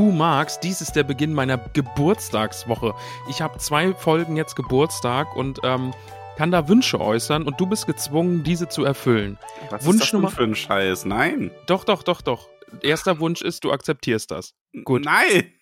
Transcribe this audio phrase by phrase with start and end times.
[0.00, 2.94] Du magst, dies ist der Beginn meiner Geburtstagswoche.
[3.28, 5.92] Ich habe zwei Folgen jetzt Geburtstag und ähm,
[6.38, 9.36] kann da Wünsche äußern und du bist gezwungen, diese zu erfüllen.
[9.68, 11.04] Was Wunsch ist das Nummer- für ein Scheiß?
[11.04, 11.50] Nein.
[11.66, 12.48] Doch, doch, doch, doch.
[12.80, 14.54] Erster Wunsch ist, du akzeptierst das.
[14.84, 15.04] Gut.
[15.04, 15.52] Nein.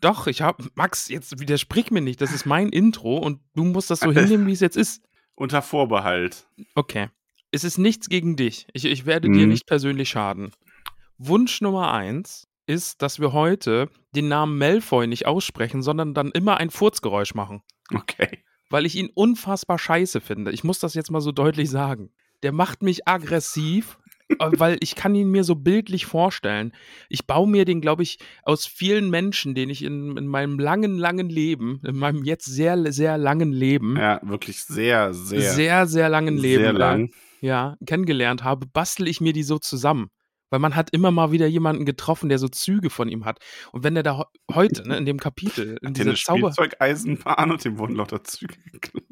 [0.00, 2.20] Doch, ich habe Max, jetzt widersprich mir nicht.
[2.20, 5.02] Das ist mein Intro und du musst das so hinnehmen, wie es jetzt ist.
[5.34, 6.46] Unter Vorbehalt.
[6.76, 7.08] Okay.
[7.50, 8.68] Es ist nichts gegen dich.
[8.74, 9.48] Ich, ich werde dir Mhm.
[9.52, 10.52] nicht persönlich schaden.
[11.18, 16.58] Wunsch Nummer eins ist, dass wir heute den Namen Malfoy nicht aussprechen, sondern dann immer
[16.58, 17.62] ein Furzgeräusch machen.
[17.94, 18.44] Okay.
[18.70, 20.52] Weil ich ihn unfassbar scheiße finde.
[20.52, 22.10] Ich muss das jetzt mal so deutlich sagen.
[22.42, 26.72] Der macht mich aggressiv, äh, weil ich kann ihn mir so bildlich vorstellen.
[27.08, 30.96] Ich baue mir den, glaube ich, aus vielen Menschen, den ich in, in meinem langen,
[30.96, 36.08] langen Leben, in meinem jetzt sehr, sehr langen Leben, Ja, wirklich sehr, sehr, sehr, sehr
[36.08, 37.10] langen Leben, sehr äh, lang.
[37.40, 40.08] ja, kennengelernt habe, bastel ich mir die so zusammen.
[40.52, 43.38] Weil man hat immer mal wieder jemanden getroffen, der so Züge von ihm hat.
[43.72, 46.52] Und wenn der da he- heute, ne, in dem Kapitel, in Hat dieser Zauber...
[46.52, 49.02] Spielzeugeisenbahn und dem wurden lauter Züge geklaut.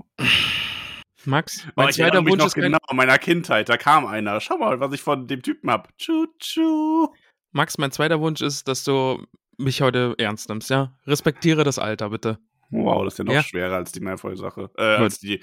[1.24, 3.70] Max, Oh, mein ich zweiter Wunsch ist genau an meiner Kindheit.
[3.70, 4.38] Da kam einer.
[4.41, 5.96] Schau mal, was ich von dem Typen hab.
[5.96, 7.08] Tschu, tschu.
[7.52, 9.24] Max, mein zweiter Wunsch ist, dass du
[9.56, 10.94] mich heute ernst nimmst, ja?
[11.06, 12.38] Respektiere das Alter, bitte.
[12.70, 13.42] Wow, das ist ja noch Ja.
[13.42, 14.70] schwerer als die Malfoy-Sache.
[14.77, 15.42] Äh, als die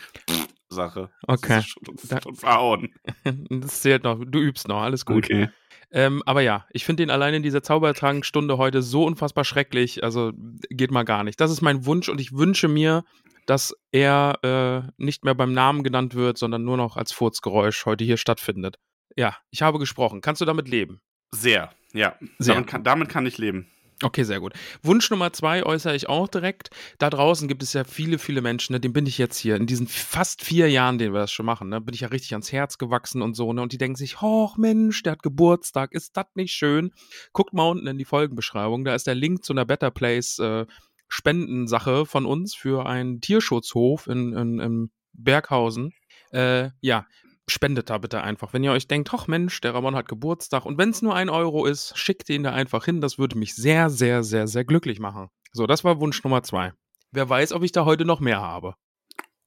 [0.69, 1.09] Sache.
[1.27, 1.55] Okay.
[1.55, 2.93] Das ist schon, schon verhauen.
[3.49, 4.19] Das zählt noch.
[4.25, 5.25] Du übst noch, alles gut.
[5.25, 5.49] Okay.
[5.91, 10.03] Ähm, aber ja, ich finde den allein in dieser Zaubertrankstunde heute so unfassbar schrecklich.
[10.03, 10.33] Also
[10.69, 11.39] geht mal gar nicht.
[11.39, 13.03] Das ist mein Wunsch und ich wünsche mir,
[13.45, 18.03] dass er äh, nicht mehr beim Namen genannt wird, sondern nur noch als Furzgeräusch heute
[18.03, 18.77] hier stattfindet.
[19.15, 20.21] Ja, ich habe gesprochen.
[20.21, 21.01] Kannst du damit leben?
[21.31, 22.15] Sehr, ja.
[22.37, 22.55] Sehr.
[22.55, 23.67] Damit, kann, damit kann ich leben.
[24.03, 24.53] Okay, sehr gut.
[24.83, 26.69] Wunsch Nummer zwei äußere ich auch direkt.
[26.99, 29.65] Da draußen gibt es ja viele, viele Menschen, ne, dem bin ich jetzt hier, in
[29.65, 32.51] diesen fast vier Jahren, den wir das schon machen, ne, bin ich ja richtig ans
[32.51, 36.15] Herz gewachsen und so, ne, und die denken sich, hoch Mensch, der hat Geburtstag, ist
[36.15, 36.91] das nicht schön?
[37.33, 40.67] Guckt mal unten in die Folgenbeschreibung, da ist der Link zu einer Better Place äh,
[41.07, 45.93] Spendensache von uns für einen Tierschutzhof in, in, in Berghausen.
[46.31, 47.07] Äh, ja,
[47.49, 48.53] spendet da bitte einfach.
[48.53, 51.29] Wenn ihr euch denkt, ach Mensch, der Ramon hat Geburtstag und wenn es nur ein
[51.29, 53.01] Euro ist, schickt ihn da einfach hin.
[53.01, 55.29] Das würde mich sehr, sehr, sehr, sehr glücklich machen.
[55.53, 56.73] So, das war Wunsch Nummer zwei.
[57.11, 58.75] Wer weiß, ob ich da heute noch mehr habe.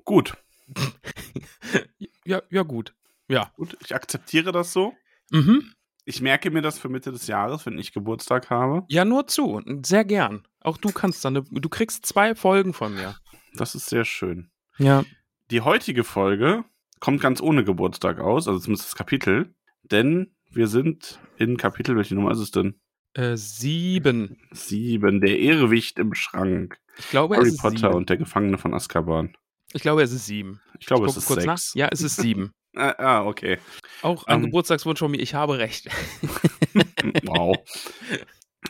[0.04, 0.36] Gut.
[2.24, 2.94] Ja, ja, gut.
[3.28, 3.50] Ja.
[3.56, 4.94] Gut, ich akzeptiere das so.
[5.30, 5.72] Mhm.
[6.04, 8.84] Ich merke mir das für Mitte des Jahres, wenn ich Geburtstag habe.
[8.88, 9.60] Ja, nur zu.
[9.84, 10.46] Sehr gern.
[10.60, 13.16] Auch du kannst dann, du kriegst zwei Folgen von mir.
[13.54, 14.50] Das ist sehr schön.
[14.78, 15.04] Ja.
[15.50, 16.64] Die heutige Folge
[17.00, 22.14] kommt ganz ohne Geburtstag aus, also zumindest das Kapitel, denn wir sind in Kapitel, welche
[22.14, 22.78] Nummer ist es denn?
[23.14, 24.38] Äh, sieben.
[24.52, 26.78] Sieben, der Irrwicht im Schrank.
[26.98, 27.94] Ich glaube, es Harry ist Potter sieben.
[27.94, 29.36] und der Gefangene von Azkaban.
[29.72, 30.60] Ich glaube, es ist sieben.
[30.78, 31.46] Ich glaube, Ich es ist kurz sechs.
[31.46, 31.74] nach.
[31.74, 32.52] Ja, es ist sieben.
[32.76, 33.58] Ah, ah, okay.
[34.00, 34.42] Auch ein Ähm.
[34.44, 35.18] Geburtstagswunsch von mir.
[35.20, 35.88] Ich habe recht.
[37.24, 37.56] Wow.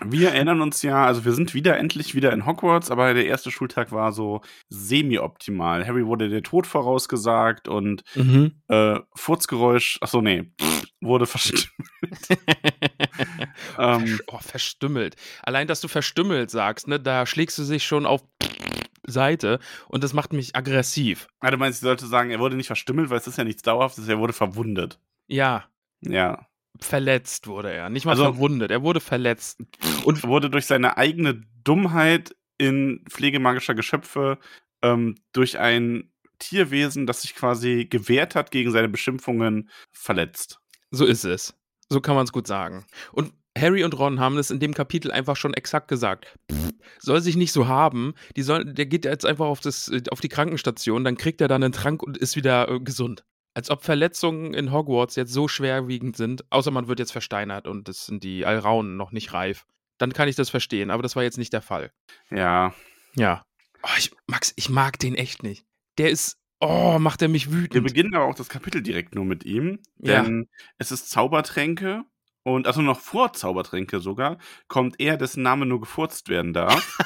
[0.04, 3.50] Wir erinnern uns ja, also wir sind wieder endlich wieder in Hogwarts, aber der erste
[3.50, 5.84] Schultag war so semi-optimal.
[5.86, 8.52] Harry wurde der Tod vorausgesagt und Mhm.
[8.68, 10.52] äh, Furzgeräusch, ach so nee,
[11.00, 11.68] wurde verstümmt.
[13.78, 15.16] ähm, oh, verstümmelt.
[15.42, 18.22] Allein, dass du verstümmelt sagst, ne, da schlägst du sich schon auf
[19.06, 19.58] Seite
[19.88, 21.26] und das macht mich aggressiv.
[21.40, 23.62] ah, du meinst, ich sollte sagen, er wurde nicht verstümmelt, weil es ist ja nichts
[23.62, 24.98] Dauerhaftes, er wurde verwundet.
[25.26, 25.64] Ja,
[26.00, 26.46] Ja.
[26.78, 27.90] Verletzt wurde er.
[27.90, 29.62] Nicht mal Also- verwundet, er wurde verletzt.
[30.04, 34.38] Und wurde durch seine eigene Dummheit in Pflege magischer Geschöpfe
[34.82, 40.58] ähm, durch ein Tierwesen, das sich quasi gewehrt hat gegen seine Beschimpfungen, verletzt.
[40.90, 41.54] So ist es.
[41.88, 42.86] So kann man es gut sagen.
[43.12, 46.26] Und Harry und Ron haben es in dem Kapitel einfach schon exakt gesagt.
[46.50, 48.14] Pff, soll sich nicht so haben.
[48.36, 51.62] Die soll, der geht jetzt einfach auf, das, auf die Krankenstation, dann kriegt er dann
[51.62, 53.24] einen Trank und ist wieder äh, gesund.
[53.54, 57.88] Als ob Verletzungen in Hogwarts jetzt so schwerwiegend sind, außer man wird jetzt versteinert und
[57.88, 59.66] es sind die Alraunen noch nicht reif.
[59.98, 61.92] Dann kann ich das verstehen, aber das war jetzt nicht der Fall.
[62.30, 62.72] Ja.
[63.16, 63.44] Ja.
[63.82, 65.64] Oh, ich, Max, ich mag den echt nicht.
[65.98, 67.84] Der ist, oh, macht er mich Wir wütend.
[67.86, 70.22] beginnen aber auch das Kapitel direkt nur mit ihm, Ja.
[70.22, 70.48] denn
[70.78, 72.04] es ist Zaubertränke
[72.42, 76.98] Und also noch vor Zaubertränke sogar, kommt er, dessen Name nur gefurzt werden darf,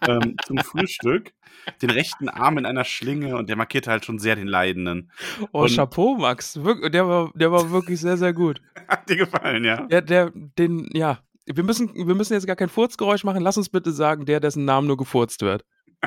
[0.06, 1.32] ähm, zum Frühstück.
[1.80, 5.10] Den rechten Arm in einer Schlinge und der markiert halt schon sehr den Leidenden.
[5.52, 6.54] Oh, Und- Chapeau, Max.
[6.92, 8.60] Der war, der war wirklich sehr, sehr gut.
[8.88, 9.86] Hat dir gefallen, ja?
[9.86, 11.20] Der, der, den, ja.
[11.46, 13.42] Wir müssen, wir müssen jetzt gar kein Furzgeräusch machen.
[13.42, 15.64] Lass uns bitte sagen, der, dessen Namen nur gefurzt wird.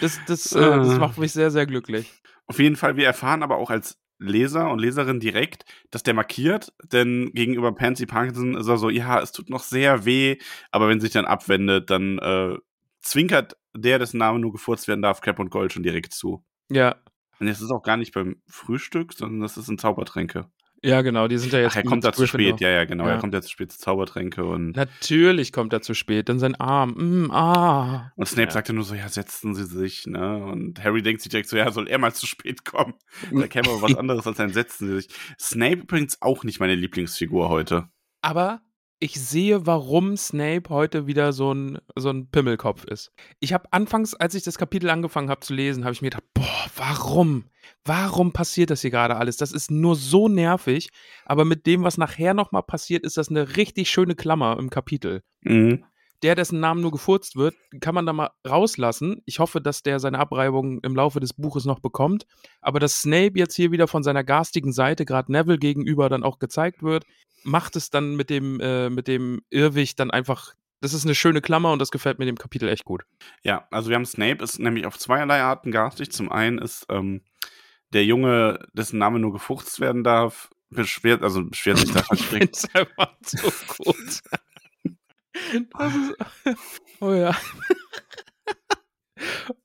[0.00, 0.98] Das, das, äh, das Ah.
[0.98, 2.10] macht mich sehr, sehr glücklich.
[2.46, 6.72] Auf jeden Fall, wir erfahren aber auch als Leser und Leserin direkt, dass der markiert,
[6.84, 10.38] denn gegenüber Pansy Parkinson ist er so, ja, es tut noch sehr weh,
[10.70, 12.56] aber wenn sie sich dann abwendet, dann äh,
[13.00, 16.44] zwinkert der, dessen Name nur gefurzt werden darf, Cap und Gold schon direkt zu.
[16.70, 16.96] Ja.
[17.40, 20.46] Und es ist auch gar nicht beim Frühstück, sondern das ist in Zaubertränke.
[20.84, 21.72] Ja, genau, die sind ja jetzt.
[21.72, 23.04] Ach, er kommt da zu spät, ja, ja, genau.
[23.04, 23.12] Ja.
[23.12, 26.56] Er kommt ja zu spät zu Zaubertränke und, Natürlich kommt er zu spät, dann sein
[26.56, 26.94] Arm.
[27.26, 28.10] Mm, ah.
[28.16, 28.50] und Snape Ja.
[28.50, 30.44] sagt ja nur so, ja, setzen Sie sich, ne?
[30.44, 32.94] Und Harry denkt sich direkt so, ja, soll er mal zu spät kommen?
[33.32, 35.08] Da käme aber was anderes als ein Setzen Sie sich.
[35.38, 37.88] Snape übrigens auch nicht meine Lieblingsfigur heute.
[38.20, 38.60] Aber
[38.98, 43.12] ich sehe, warum Snape heute wieder so ein, so ein Pimmelkopf ist.
[43.40, 46.24] Ich habe anfangs, als ich das Kapitel angefangen habe zu lesen, habe ich mir gedacht,
[46.34, 47.44] boah, warum?
[47.84, 49.36] Warum passiert das hier gerade alles?
[49.36, 50.90] Das ist nur so nervig.
[51.24, 55.22] Aber mit dem, was nachher nochmal passiert, ist das eine richtig schöne Klammer im Kapitel.
[55.42, 55.84] Mhm.
[56.22, 59.22] Der, dessen Namen nur gefurzt wird, kann man da mal rauslassen.
[59.26, 62.26] Ich hoffe, dass der seine Abreibung im Laufe des Buches noch bekommt.
[62.60, 66.38] Aber dass Snape jetzt hier wieder von seiner garstigen Seite, gerade Neville gegenüber, dann auch
[66.38, 67.04] gezeigt wird,
[67.42, 70.54] macht es dann mit dem, äh, mit dem Irrwig dann einfach.
[70.80, 73.02] Das ist eine schöne Klammer und das gefällt mir dem Kapitel echt gut.
[73.42, 76.12] Ja, also wir haben Snape, ist nämlich auf zweierlei Arten garstig.
[76.12, 77.22] Zum einen ist ähm,
[77.92, 82.50] der Junge, dessen Name nur gefurzt werden darf, beschwert, also beschwert sich da halt finde
[82.52, 84.20] es einfach so gut.
[85.78, 86.14] Das ist,
[87.00, 87.34] oh ja.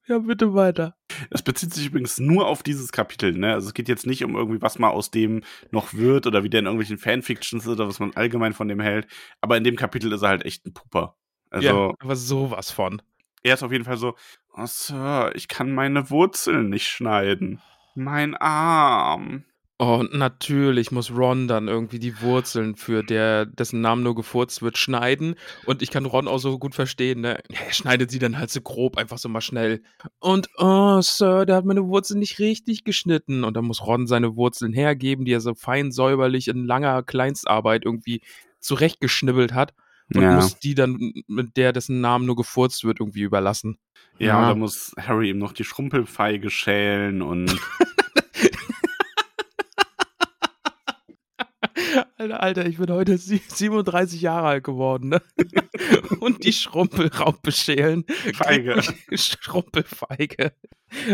[0.08, 0.96] Ja, bitte weiter.
[1.30, 3.54] Es bezieht sich übrigens nur auf dieses Kapitel, ne?
[3.54, 6.50] Also es geht jetzt nicht um irgendwie, was mal aus dem noch wird oder wie
[6.50, 9.08] der in irgendwelchen Fanfictions ist oder was man allgemein von dem hält.
[9.42, 11.18] Aber in dem Kapitel ist er halt echt ein Puper.
[11.50, 13.02] Also ja, aber sowas von.
[13.44, 14.16] er ist auf jeden Fall so,
[14.54, 17.62] oh Sir, ich kann meine Wurzeln nicht schneiden.
[18.00, 19.44] Mein Arm.
[19.80, 24.62] Oh, und natürlich muss Ron dann irgendwie die Wurzeln für der, dessen Namen nur gefurzt
[24.62, 25.34] wird, schneiden.
[25.66, 27.40] Und ich kann Ron auch so gut verstehen, ne?
[27.50, 29.82] Er schneidet sie dann halt so grob, einfach so mal schnell.
[30.20, 33.44] Und, oh, Sir, der hat meine Wurzeln nicht richtig geschnitten.
[33.44, 37.84] Und dann muss Ron seine Wurzeln hergeben, die er so fein säuberlich in langer Kleinstarbeit
[37.84, 38.22] irgendwie
[38.60, 39.74] zurechtgeschnibbelt hat.
[40.14, 40.36] Und Ja.
[40.36, 43.78] muss die dann mit der, dessen Namen nur gefurzt wird, irgendwie überlassen.
[44.20, 44.40] Ja, Ja.
[44.42, 47.48] und dann muss Harry ihm noch die Schrumpelfeige schälen und
[52.18, 55.22] Alter, Alter, ich bin heute sie- 37 Jahre alt geworden, ne?
[56.20, 58.06] Und die Schrumpelraupe schälen.
[58.34, 58.82] Feige.
[59.12, 60.54] Schrumpelfeige.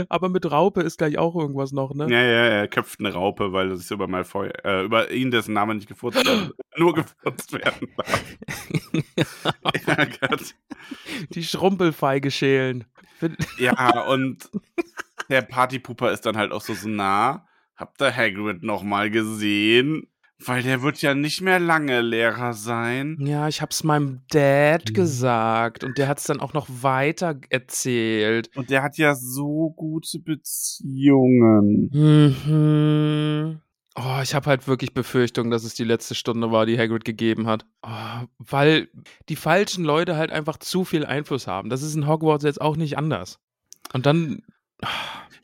[0.09, 2.05] Aber mit Raupe ist gleich auch irgendwas noch, ne?
[2.09, 5.53] Ja, ja, er köpft eine Raupe, weil er sich über Malfoy, äh, über ihn, dessen
[5.53, 8.23] Name nicht gefurzt werden, nur gefurzt werden darf.
[9.87, 10.55] ja, Gott.
[11.31, 12.85] Die Schrumpelfeige schälen.
[13.57, 14.49] Ja, und
[15.29, 17.47] der Partypuper ist dann halt auch so, so nah.
[17.75, 20.07] Habt ihr Hagrid noch mal gesehen?
[20.45, 23.17] Weil der wird ja nicht mehr lange Lehrer sein.
[23.19, 28.49] Ja, ich hab's meinem Dad gesagt und der hat's dann auch noch weiter erzählt.
[28.55, 31.89] Und der hat ja so gute Beziehungen.
[31.93, 33.59] Mhm.
[33.95, 37.47] Oh, ich habe halt wirklich Befürchtung, dass es die letzte Stunde war, die Hagrid gegeben
[37.47, 37.65] hat.
[37.83, 38.89] Oh, weil
[39.29, 41.69] die falschen Leute halt einfach zu viel Einfluss haben.
[41.69, 43.39] Das ist in Hogwarts jetzt auch nicht anders.
[43.93, 44.41] Und dann.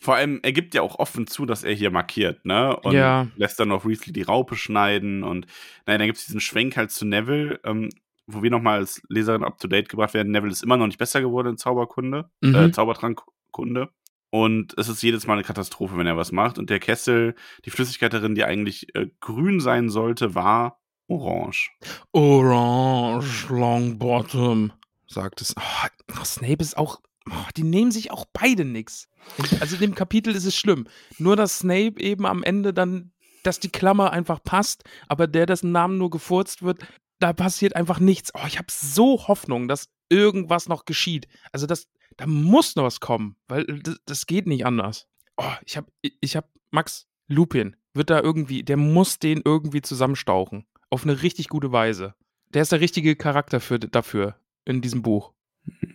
[0.01, 2.75] Vor allem, er gibt ja auch offen zu, dass er hier markiert, ne?
[2.77, 3.27] Und Ja.
[3.35, 5.23] lässt dann noch Weasley die Raupe schneiden.
[5.23, 5.45] Und
[5.85, 7.89] naja, dann gibt es diesen Schwenk halt zu Neville, ähm,
[8.25, 10.31] wo wir nochmal als Leserin up-to-date gebracht werden.
[10.31, 12.55] Neville ist immer noch nicht besser geworden in Zauberkunde, Mhm.
[12.55, 13.89] äh, Zaubertrankkunde.
[14.31, 16.59] Und es ist jedes Mal eine Katastrophe, wenn er was macht.
[16.59, 21.71] Und der Kessel, die Flüssigkeit darin, die eigentlich äh, grün sein sollte, war orange.
[22.11, 24.71] Orange Longbottom,
[25.07, 25.55] sagt es.
[25.57, 27.01] Oh, Snape ist auch.
[27.31, 29.07] Oh, die nehmen sich auch beide nix.
[29.59, 30.87] Also in dem Kapitel ist es schlimm.
[31.17, 33.11] Nur, dass Snape eben am Ende dann,
[33.43, 36.85] dass die Klammer einfach passt, aber der, dessen Namen nur gefurzt wird,
[37.19, 38.31] da passiert einfach nichts.
[38.33, 41.27] Oh, ich habe so Hoffnung, dass irgendwas noch geschieht.
[41.51, 45.07] Also das, da muss noch was kommen, weil das, das geht nicht anders.
[45.37, 50.65] Oh, ich habe, ich habe Max Lupin wird da irgendwie, der muss den irgendwie zusammenstauchen
[50.89, 52.15] auf eine richtig gute Weise.
[52.53, 55.33] Der ist der richtige Charakter für, dafür in diesem Buch.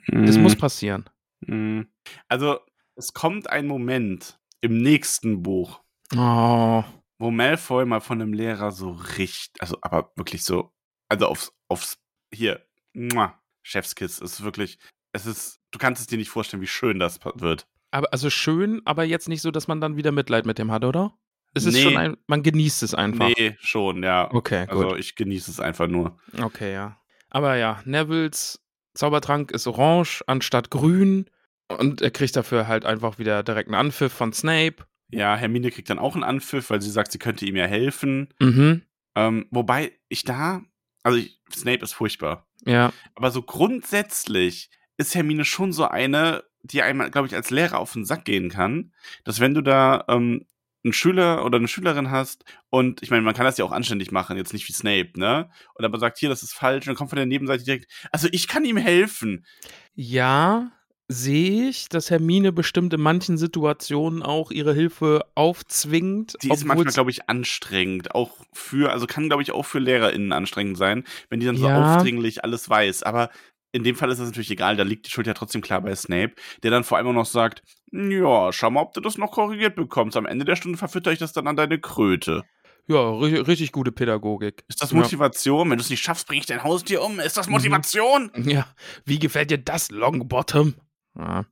[0.07, 0.43] Das Mhm.
[0.43, 1.05] muss passieren.
[1.49, 1.89] Mhm.
[2.29, 2.59] Also,
[2.97, 5.81] es kommt ein Moment im nächsten Buch,
[6.17, 6.85] Oh.
[7.19, 10.73] wo Malfoy mal von einem Lehrer so richtig, also aber wirklich so,
[11.09, 11.99] also aufs, aufs,
[12.33, 14.79] hier, muah, Chefskiss, es ist wirklich,
[15.13, 17.67] es ist, du kannst es dir nicht vorstellen, wie schön das wird.
[17.91, 20.85] Aber also schön, aber jetzt nicht so, dass man dann wieder Mitleid mit dem hat,
[20.85, 21.17] oder?
[21.55, 21.83] Es ist Nee.
[21.83, 23.29] schon ein, man genießt es einfach.
[23.37, 24.29] Nee, schon, ja.
[24.33, 24.85] Okay, gut.
[24.85, 26.19] Also ich genieße es einfach nur.
[26.41, 26.99] Okay, ja.
[27.31, 28.61] Aber ja, Nevils
[28.95, 31.31] Zaubertrank ist orange anstatt grün
[31.79, 34.87] und er kriegt dafür halt einfach wieder direkt einen Anpfiff von Snape.
[35.11, 38.33] Ja, Hermine kriegt dann auch einen Anpfiff, weil sie sagt, sie könnte ihm ja helfen.
[38.41, 38.83] Mhm.
[39.15, 40.63] Ähm, wobei ich da,
[41.03, 42.47] also ich, Snape ist furchtbar.
[42.65, 42.93] Ja.
[43.15, 47.93] Aber so grundsätzlich ist Hermine schon so eine, die einmal, glaube ich, als Lehrer auf
[47.93, 48.93] den Sack gehen kann,
[49.25, 50.47] dass wenn du da ähm,
[50.85, 54.13] einen Schüler oder eine Schülerin hast und ich meine, man kann das ja auch anständig
[54.13, 55.51] machen, jetzt nicht wie Snape, ne?
[55.75, 58.29] Und aber sagt, hier, das ist falsch, und dann kommt von der Nebenseite direkt, also
[58.33, 59.47] ich kann ihm helfen.
[59.95, 60.73] Ja,
[61.09, 66.37] sehe ich, dass Hermine bestimmt in manchen Situationen auch ihre Hilfe aufzwingt.
[66.43, 70.33] Die ist manchmal, glaube ich, anstrengend, auch für, also kann, glaube ich, auch für LehrerInnen
[70.33, 71.75] anstrengend sein, wenn die dann so Ja.
[71.77, 73.03] aufdringlich alles weiß.
[73.03, 73.31] Aber
[73.73, 75.95] in dem Fall ist das natürlich egal, da liegt die Schuld ja trotzdem klar bei
[75.95, 79.31] Snape, der dann vor allem auch noch sagt, ja, schau mal, ob du das noch
[79.33, 80.17] korrigiert bekommst.
[80.17, 82.45] Am Ende der Stunde verfütter ich das dann an deine Kröte.
[82.87, 84.63] Ja, ri richtig gute Pädagogik.
[84.69, 84.99] Ist das Ja.
[84.99, 85.71] Motivation?
[85.71, 87.19] Wenn du es nicht schaffst, bring ich dein Haustier um.
[87.19, 87.41] Ist Mhm.
[87.41, 88.31] das Motivation?
[88.37, 88.67] Ja,
[89.05, 90.75] wie gefällt dir das, Longbottom?
[91.19, 91.45] Ja.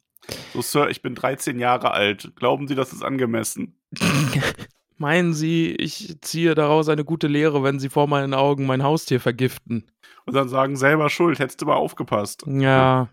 [0.52, 2.32] So, Sir, ich bin 13 Jahre alt.
[2.36, 3.80] Glauben Sie, das ist angemessen?
[4.98, 9.20] Meinen Sie, ich ziehe daraus eine gute Lehre, wenn Sie vor meinen Augen mein Haustier
[9.20, 9.90] vergiften?
[10.26, 12.44] Und dann sagen, selber schuld, hättest du mal aufgepasst.
[12.46, 13.08] Ja.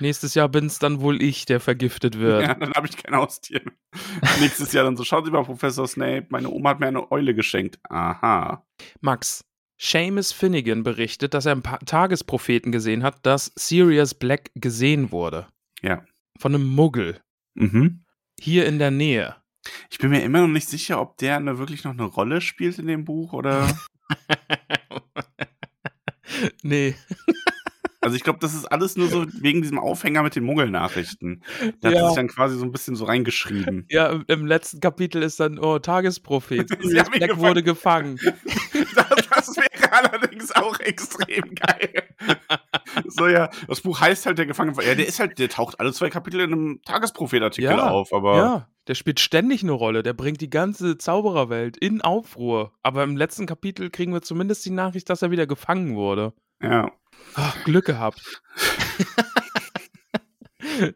[0.00, 2.42] Nächstes Jahr bin's dann wohl ich, der vergiftet wird.
[2.42, 3.62] Ja, dann habe ich kein Haustier.
[4.40, 7.34] Nächstes Jahr dann so, schauen Sie mal, Professor Snape, meine Oma hat mir eine Eule
[7.34, 7.78] geschenkt.
[7.88, 8.66] Aha.
[9.00, 9.44] Max,
[9.84, 15.46] Seamus Finnegan berichtet, dass er im Pa- Tagespropheten gesehen hat, dass Sirius Black gesehen wurde.
[15.82, 16.02] Ja.
[16.38, 17.20] Von einem Muggel.
[17.54, 18.02] Mhm.
[18.40, 19.36] Hier in der Nähe.
[19.90, 22.78] Ich bin mir immer noch nicht sicher, ob der eine, wirklich noch eine Rolle spielt
[22.78, 23.68] in dem Buch oder.
[26.62, 26.94] nee.
[28.00, 31.42] Also ich glaube, das ist alles nur so wegen diesem Aufhänger mit den Muggelnachrichten.
[31.80, 32.06] Da hat Ja.
[32.08, 33.86] sich dann quasi so ein bisschen so reingeschrieben.
[33.88, 36.68] Ja, im- letzten Kapitel ist dann, oh, Tagesprophet.
[37.12, 38.18] Black wurde gefangen.
[38.96, 39.23] Das,
[40.04, 42.04] allerdings auch extrem geil.
[43.08, 44.82] So ja, das Buch heißt halt der Gefangene.
[44.84, 48.36] Ja, der ist halt, der taucht alle zwei Kapitel in einem Tagesprophet-Artikel Ja, auf, aber
[48.36, 50.02] Ja, der spielt ständig eine Rolle.
[50.02, 52.72] Der bringt die ganze Zaubererwelt in Aufruhr.
[52.82, 56.32] Aber im letzten Kapitel kriegen wir zumindest die Nachricht, dass er wieder gefangen wurde.
[56.62, 56.90] ja.
[57.36, 58.20] Ach, Glück gehabt.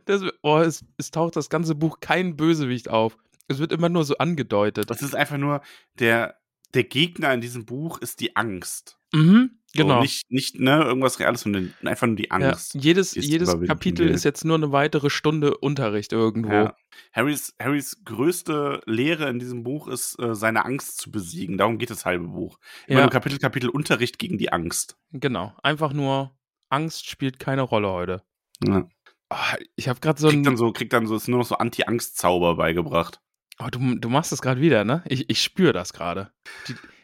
[0.05, 3.17] das, oh, es, es taucht das ganze Buch kein Bösewicht auf.
[3.49, 4.91] Es wird immer nur so angedeutet.
[4.91, 5.63] Das ist einfach nur,
[5.99, 6.37] der,
[6.75, 8.99] der Gegner in diesem Buch ist die Angst.
[9.15, 10.03] Mhm, So, genau.
[10.03, 12.75] nicht, nicht ne, irgendwas Reales, sondern einfach nur die ja, Angst.
[12.75, 14.15] jedes es jedes überwinden Kapitel will.
[14.15, 16.53] ist jetzt nur eine weitere Stunde Unterricht irgendwo.
[16.53, 16.77] Ja.
[17.13, 21.57] Harrys, Harrys größte Lehre in diesem Buch ist, äh, seine Angst zu besiegen.
[21.57, 22.59] Darum geht das halbe Buch.
[22.87, 23.05] Immer Ja.
[23.07, 24.99] nur Kapitel, Kapitel Unterricht gegen die Angst.
[25.13, 25.55] Genau.
[25.63, 26.37] Einfach nur,
[26.69, 28.23] Angst spielt keine Rolle heute.
[28.67, 28.87] Ja.
[29.31, 30.45] Ah, ich habe gerade so Kriegt ein.
[30.45, 33.21] dann so, kriegt dann so, ist nur noch so Anti-Angst-Zauber beigebracht.
[33.61, 35.03] Oh, du, du machst es gerade wieder, ne?
[35.07, 36.31] Ich, ich spüre das gerade.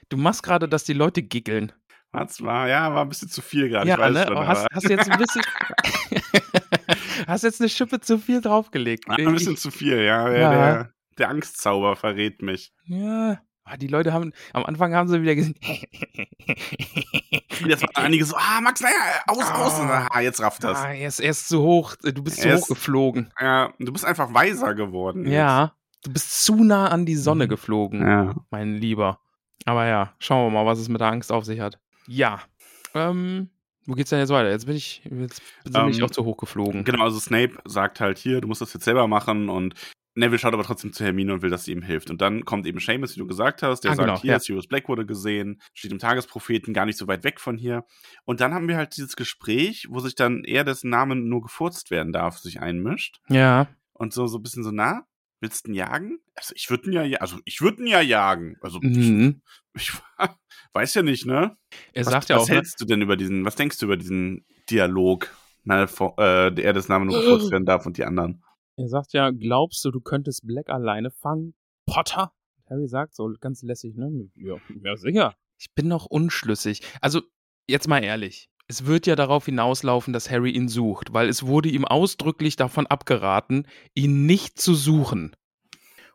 [0.09, 1.73] Du machst gerade, dass die Leute giggeln.
[2.13, 3.89] Was war, ja, war ein bisschen zu viel gerade.
[3.89, 4.25] Ja, ne?
[4.27, 5.43] schon, Oh, hast, hast jetzt ein bisschen.
[7.27, 9.09] hast jetzt eine Schippe zu viel draufgelegt.
[9.11, 10.29] ein bisschen Ich- zu viel, ja.
[10.29, 10.51] Der, Ja.
[10.53, 12.73] der, der Angstzauber verrät mich.
[12.85, 13.41] ja.
[13.67, 15.55] Ah, Die Leute haben, am Anfang haben sie wieder gesehen.
[17.67, 18.95] Jetzt waren einige so, ah, Max, naja,
[19.27, 19.79] aus, aus.
[19.79, 20.77] Dann, ah, jetzt rafft das.
[20.79, 23.33] Ah, er ist, er ist zu hoch, du bist zu hoch geflogen.
[23.41, 25.27] Ja, du bist einfach weiser geworden.
[25.27, 25.73] Ja,
[26.05, 27.49] du bist zu nah an die Sonne Mhm.
[27.49, 28.01] geflogen.
[28.07, 28.35] Ja.
[28.51, 29.19] mein Lieber.
[29.67, 31.79] Aber ja, schauen wir mal, was es mit der Angst auf sich hat.
[32.07, 32.41] Ja.
[32.95, 33.49] Ähm,
[33.87, 34.51] wo geht's denn jetzt weiter?
[34.51, 36.85] Jetzt bin ich, jetzt bin ich Ähm, auch zu hoch geflogen.
[36.85, 39.75] Genau, also Snape sagt halt hier, du musst das jetzt selber machen und
[40.17, 42.09] Neville schaut aber trotzdem zu Hermine und will, dass sie ihm hilft.
[42.09, 44.39] Und dann kommt eben Seamus, wie du gesagt hast, der Ah, sagt, genau, hier, ja.
[44.39, 47.85] Sirius Black wurde gesehen, steht im Tagespropheten, gar nicht so weit weg von hier.
[48.25, 51.91] Und dann haben wir halt dieses Gespräch, wo sich dann er, dessen Namen nur gefurzt
[51.91, 53.21] werden darf, sich einmischt.
[53.29, 53.67] Ja.
[53.93, 55.05] Und so, so ein bisschen so, na,
[55.45, 56.19] willst du ihn jagen?
[56.35, 58.57] Also ich würde ihn ja, also ich würde ihn ja jagen.
[58.61, 59.43] Also Mhm.
[59.77, 59.93] ich,
[60.73, 61.57] weiß ja nicht, ne?
[61.93, 62.55] Er was, sagt ja was auch, ne?
[62.57, 65.29] hältst du denn über diesen, was denkst du über diesen Dialog?
[65.67, 68.43] Malfoy, äh, der das Name nur gefurzt werden darf und die anderen.
[68.77, 71.55] er sagt ja, glaubst du, du könntest Black alleine fangen?
[71.87, 72.33] Potter?
[72.69, 74.29] Harry sagt so ganz lässig, ne?
[74.37, 75.35] Ja, ja sicher.
[75.59, 76.81] Ich bin noch unschlüssig.
[77.01, 77.23] Also,
[77.67, 78.51] jetzt mal ehrlich.
[78.67, 82.87] Es wird ja darauf hinauslaufen, dass Harry ihn sucht, weil es wurde ihm ausdrücklich davon
[82.87, 85.37] abgeraten, ihn nicht zu suchen.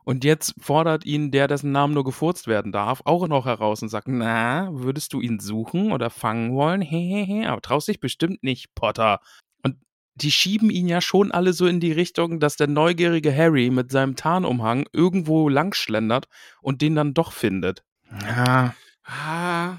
[0.03, 3.89] Und jetzt fordert ihn der, dessen Namen nur gefurzt werden darf, auch noch heraus und
[3.89, 6.81] sagt, na, würdest du ihn suchen oder fangen wollen?
[6.81, 9.19] Hehehe, aber traust dich bestimmt nicht, Potter.
[9.61, 9.75] Und
[10.15, 13.91] die schieben ihn ja schon alle so in die Richtung, dass der neugierige Harry mit
[13.91, 16.27] seinem Tarnumhang irgendwo langschlendert
[16.61, 17.83] und den dann doch findet.
[18.25, 18.73] Ja.
[19.03, 19.77] Ah.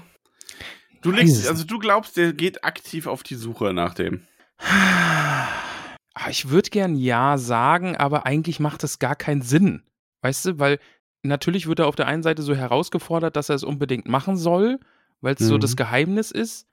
[1.01, 4.21] Du legst, also du glaubst, der geht aktiv auf die Suche nach dem.
[4.59, 5.47] Ah,
[6.29, 9.83] Ich würde gern ja sagen, aber eigentlich macht es gar keinen Sinn.
[10.21, 10.79] Weißt du, weil
[11.23, 14.79] natürlich wird er auf der einen Seite so herausgefordert, dass er es unbedingt machen soll,
[15.21, 15.75] weil es so das Mhm.
[15.77, 16.67] Geheimnis ist.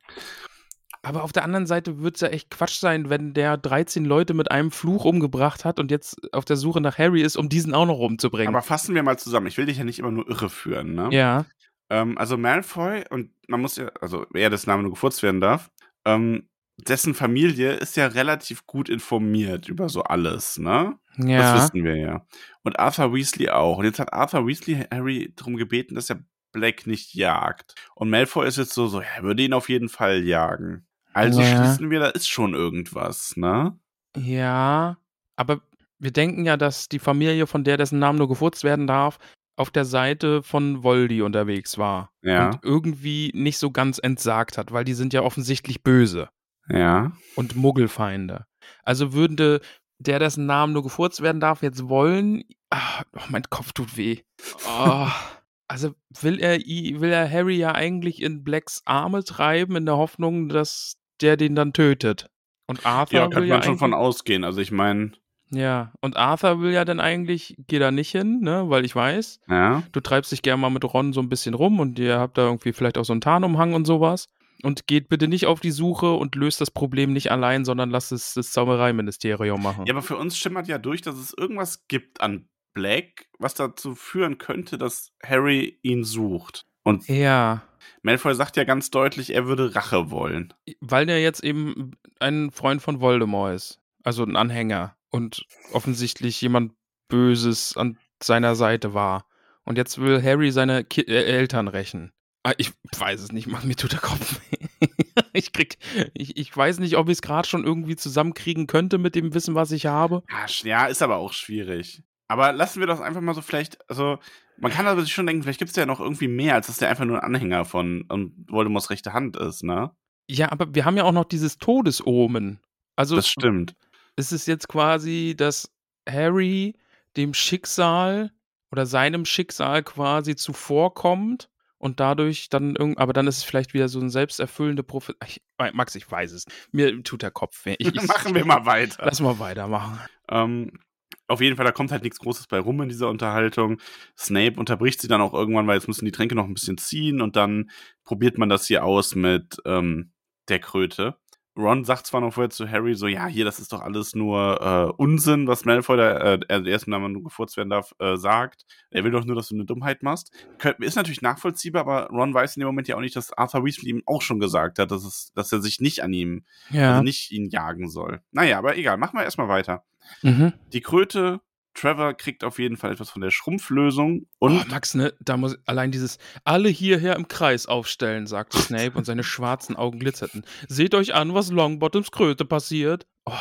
[1.03, 4.35] Aber auf der anderen Seite wird es ja echt Quatsch sein, wenn der 13 Leute
[4.35, 7.73] mit einem Fluch umgebracht hat und jetzt auf der Suche nach Harry ist, um diesen
[7.73, 8.49] auch noch umzubringen.
[8.55, 9.47] Aber fassen wir mal zusammen.
[9.47, 11.09] Ich will dich ja nicht immer nur irre führen, ne?
[11.13, 11.47] ja.
[11.91, 15.71] Ähm, also Malfoy, und man muss ja, also wer das Name nur gefurzt werden darf,
[16.05, 20.99] ähm, dessen Familie ist ja relativ gut informiert über so alles, ne?
[21.17, 21.55] Das Ja.
[21.55, 22.27] wissen wir ja.
[22.63, 23.79] Und Arthur Weasley auch.
[23.79, 26.21] Und jetzt hat Arthur Weasley Harry darum gebeten, dass er
[26.53, 27.75] Black nicht jagt.
[27.95, 30.87] Und Malfoy ist jetzt so, so, er würde ihn auf jeden Fall jagen.
[31.13, 31.47] Also Ja.
[31.47, 33.79] schließen wir, da ist schon irgendwas, ne?
[34.17, 34.99] Ja,
[35.37, 35.61] aber
[35.99, 39.19] wir denken ja, dass die Familie, von der dessen Namen nur gefurzt werden darf,
[39.59, 42.11] auf der Seite von Voldy unterwegs war.
[42.23, 42.47] Ja.
[42.51, 46.29] Und irgendwie nicht so ganz entsagt hat, weil die sind ja offensichtlich böse
[46.69, 47.13] Ja.
[47.35, 48.47] und Muggelfeinde.
[48.85, 49.61] Also würde
[49.99, 52.45] der, dessen Namen nur gefurzt werden darf, jetzt wollen.
[52.71, 54.21] Ah, oh, mein Kopf tut weh.
[54.69, 55.09] Oh,
[55.69, 60.49] also will er, will er Harry ja eigentlich in Blacks Arme treiben, in der Hoffnung,
[60.49, 62.31] dass der den dann tötet.
[62.69, 64.45] Und Arthur Ja, kann ja man schon von ausgehen.
[64.45, 65.13] Also ich meine,
[65.51, 69.41] ja, und Arthur will ja dann eigentlich, geh da nicht hin, ne, weil ich weiß,
[69.49, 69.83] ja.
[69.93, 72.43] du treibst dich gerne mal mit Ron so ein bisschen rum und ihr habt da
[72.43, 74.27] irgendwie vielleicht auch so einen Tarnumhang und sowas.
[74.65, 78.11] Und geht bitte nicht auf die Suche und löst das Problem nicht allein, sondern lasst
[78.11, 79.87] es das Zaubereiministerium machen.
[79.87, 83.95] Ja, aber für uns schimmert ja durch, dass es irgendwas gibt an Black, was dazu
[83.95, 86.67] führen könnte, dass Harry ihn sucht.
[86.83, 87.63] Und ja,
[88.03, 90.55] Malfoy sagt ja ganz deutlich, er würde Rache wollen.
[90.81, 93.81] weil der jetzt eben ein Freund von Voldemort ist.
[94.05, 94.97] Also ein Anhänger.
[95.11, 96.73] Und offensichtlich jemand
[97.09, 99.27] Böses an seiner Seite war.
[99.65, 102.13] Und jetzt will Harry seine Ki äh, Eltern rächen.
[102.43, 104.87] Ah, ich weiß es nicht, Mann, mir tut der Kopf weh.
[105.33, 105.77] ich krieg,
[106.15, 109.55] ich, ich weiß nicht, ob ich es gerade schon irgendwie zusammenkriegen könnte mit dem Wissen,
[109.55, 110.23] was ich habe.
[110.63, 112.03] Ja, ist aber auch schwierig.
[112.29, 114.19] Aber lassen wir das einfach mal so vielleicht, also
[114.59, 116.79] man kann aber sich schon denken, vielleicht gibt es ja noch irgendwie mehr, als dass
[116.79, 119.91] der einfach nur ein Anhänger von und Voldemorts rechte Hand ist, ne?
[120.29, 122.61] Ja, aber wir haben ja auch noch dieses Todesomen.
[122.97, 123.77] Also Das stimmt.
[124.19, 125.71] Ist es jetzt quasi, dass
[126.09, 126.75] Harry
[127.17, 128.33] dem Schicksal
[128.71, 133.89] oder seinem Schicksal quasi zuvorkommt und dadurch dann irgend, aber dann ist es vielleicht wieder
[133.89, 135.17] so ein selbsterfüllende Prophet.
[135.25, 135.41] Ich,
[135.73, 136.45] Max, ich weiß es.
[136.73, 137.77] Mir tut der Kopf weh.
[137.79, 139.05] Ich, ich, Machen wir mal weiter.
[139.07, 140.01] Lass mal weitermachen.
[140.29, 140.81] Ähm,
[141.29, 143.81] auf jeden Fall, da kommt halt nichts Großes bei rum in dieser Unterhaltung.
[144.19, 147.21] Snape unterbricht sie dann auch irgendwann, weil jetzt müssen die Tränke noch ein bisschen ziehen
[147.21, 147.71] und dann
[148.03, 150.11] probiert man das hier aus mit ähm,
[150.49, 151.17] der Kröte.
[151.59, 154.61] Ron sagt zwar noch vorher zu Harry so, ja, hier, das ist doch alles nur
[154.63, 158.65] äh, Unsinn, was Malfoy, der, äh, der ersten Name nur gefurzt werden darf, äh, sagt.
[158.91, 160.31] Er will doch nur, dass du eine Dummheit machst.
[160.59, 163.65] Könnt, ist natürlich nachvollziehbar, aber Ron weiß in dem Moment ja auch nicht, dass Arthur
[163.65, 166.93] Weasley ihm auch schon gesagt hat, dass, es, dass er sich nicht an ihm, Ja.
[166.93, 168.21] also nicht ihn jagen soll.
[168.31, 169.83] Naja, aber egal, machen wir erstmal weiter.
[170.23, 170.53] mhm.
[170.73, 171.41] Die Kröte,
[171.75, 175.57] Trevor kriegt auf jeden Fall etwas von der Schrumpflösung Oh, und Max, ne, da muss
[175.67, 180.45] allein dieses alle hierher im Kreis aufstellen, sagte Snape und seine schwarzen Augen glitzerten.
[180.69, 183.07] Seht euch an, was Longbottoms Kröte passiert.
[183.27, 183.33] Oh,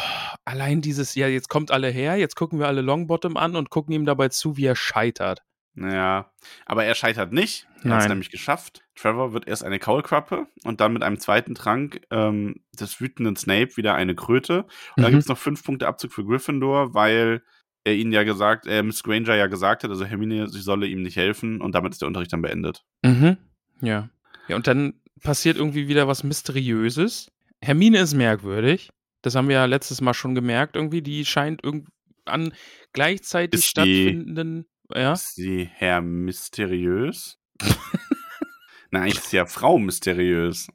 [0.46, 3.94] allein dieses, ja, jetzt kommt alle her, jetzt gucken wir alle Longbottom an und gucken
[3.94, 5.42] ihm dabei zu, wie er scheitert.
[5.76, 6.32] ja,
[6.66, 7.68] aber er scheitert nicht.
[7.84, 8.82] Er hat es nämlich geschafft.
[8.96, 13.78] Trevor wird erst eine Kaulquappe und dann mit einem zweiten Trank ähm, des wütenden Snape
[13.78, 14.64] wieder eine Kröte.
[14.96, 15.12] Und dann Mhm.
[15.12, 17.44] gibt es noch fünf Punkte Abzug für Gryffindor, weil
[17.88, 21.02] er ihnen ja gesagt, äh, Miss Granger ja gesagt hat, also Hermine, sie solle ihm
[21.02, 22.84] nicht helfen und damit ist der Unterricht dann beendet.
[23.04, 23.38] Mhm.
[23.82, 24.10] Ja.
[24.48, 27.32] Ja, und dann passiert irgendwie wieder was Mysteriöses.
[27.62, 28.90] Hermine ist merkwürdig.
[29.22, 31.02] Das haben wir ja letztes Mal schon gemerkt, irgendwie.
[31.02, 31.92] Die scheint irgendwie
[32.26, 32.54] an
[32.94, 34.66] gleichzeitig Ist die- stattfindenden.
[34.94, 35.14] Ja.
[35.14, 37.38] Ist sie Herr mysteriös?
[38.92, 40.68] Nein, ist ja Frau mysteriös.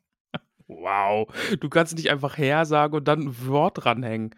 [0.67, 1.29] Wow.
[1.61, 4.35] Du kannst nicht einfach Herr sagen und dann ein Wort dranhängen.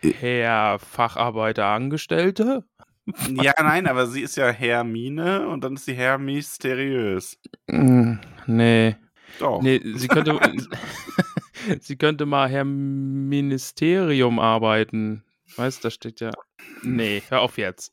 [0.00, 2.64] Herr Facharbeiter Angestellte?
[3.30, 7.38] Ja, nein, aber sie ist ja Hermine und dann ist sie Herr mysteriös.
[7.68, 8.14] Mm,
[8.46, 8.96] nee.
[9.38, 9.62] Doch.
[9.62, 10.38] Nee, sie könnte.
[11.80, 15.22] sie könnte mal Herr Ministerium arbeiten.
[15.56, 16.32] Weißt da steht ja.
[16.82, 17.92] Nee, hör auf jetzt.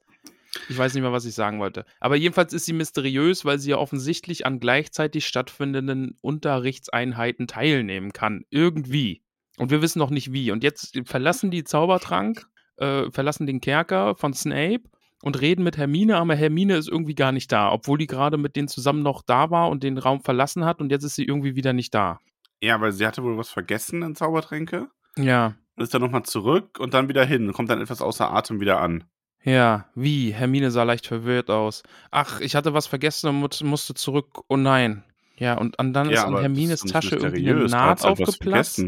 [0.69, 1.85] Ich weiß nicht mehr, was ich sagen wollte.
[1.99, 8.45] Aber jedenfalls ist sie mysteriös, weil sie ja offensichtlich an gleichzeitig stattfindenden Unterrichtseinheiten teilnehmen kann.
[8.49, 9.22] Irgendwie.
[9.57, 10.51] Und wir wissen noch nicht wie.
[10.51, 14.83] Und jetzt verlassen die Zaubertrank, äh, verlassen den Kerker von Snape
[15.21, 18.55] und reden mit Hermine, aber Hermine ist irgendwie gar nicht da, obwohl die gerade mit
[18.55, 21.55] denen zusammen noch da war und den Raum verlassen hat und jetzt ist sie irgendwie
[21.55, 22.19] wieder nicht da.
[22.61, 24.87] Ja, weil sie hatte wohl was vergessen in Zaubertränke
[25.17, 28.59] Ja, und ist dann nochmal zurück und dann wieder hin kommt dann etwas außer Atem
[28.59, 29.03] wieder an.
[29.43, 30.31] ja, wie?
[30.33, 31.83] Hermine sah leicht verwirrt aus.
[32.11, 34.41] Ach, ich hatte was vergessen und mu- musste zurück.
[34.47, 35.03] Oh nein.
[35.37, 38.83] Ja, und, dann ist ja, an Hermines ist doch nicht Tasche irgendwie eine Naht aufgeplatzt.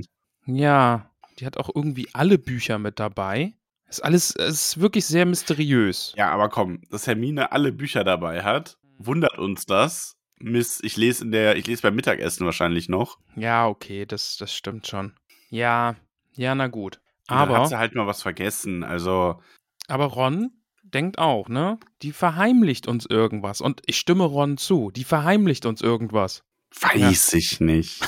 [0.45, 3.53] Ja, die hat auch irgendwie alle Bücher mit dabei.
[3.87, 6.13] Ist alles, es ist wirklich sehr mysteriös.
[6.17, 10.17] Ja, aber komm, dass Hermine alle Bücher dabei hat, wundert uns das.
[10.39, 13.19] Miss, ich lese in der, ich lese beim Mittagessen wahrscheinlich noch.
[13.35, 15.13] Ja, okay, das, das stimmt schon.
[15.49, 15.95] Ja,
[16.33, 16.99] ja, na gut.
[17.29, 18.83] Und dann hat Aber, sie halt mal was vergessen.
[18.83, 19.41] Also,
[19.87, 20.51] aber Ron
[20.83, 21.79] denkt auch, ne?
[22.01, 23.61] Die verheimlicht uns irgendwas.
[23.61, 24.91] Und ich stimme Ron zu.
[24.91, 26.43] Die verheimlicht uns irgendwas.
[26.79, 28.05] weiß ich nicht.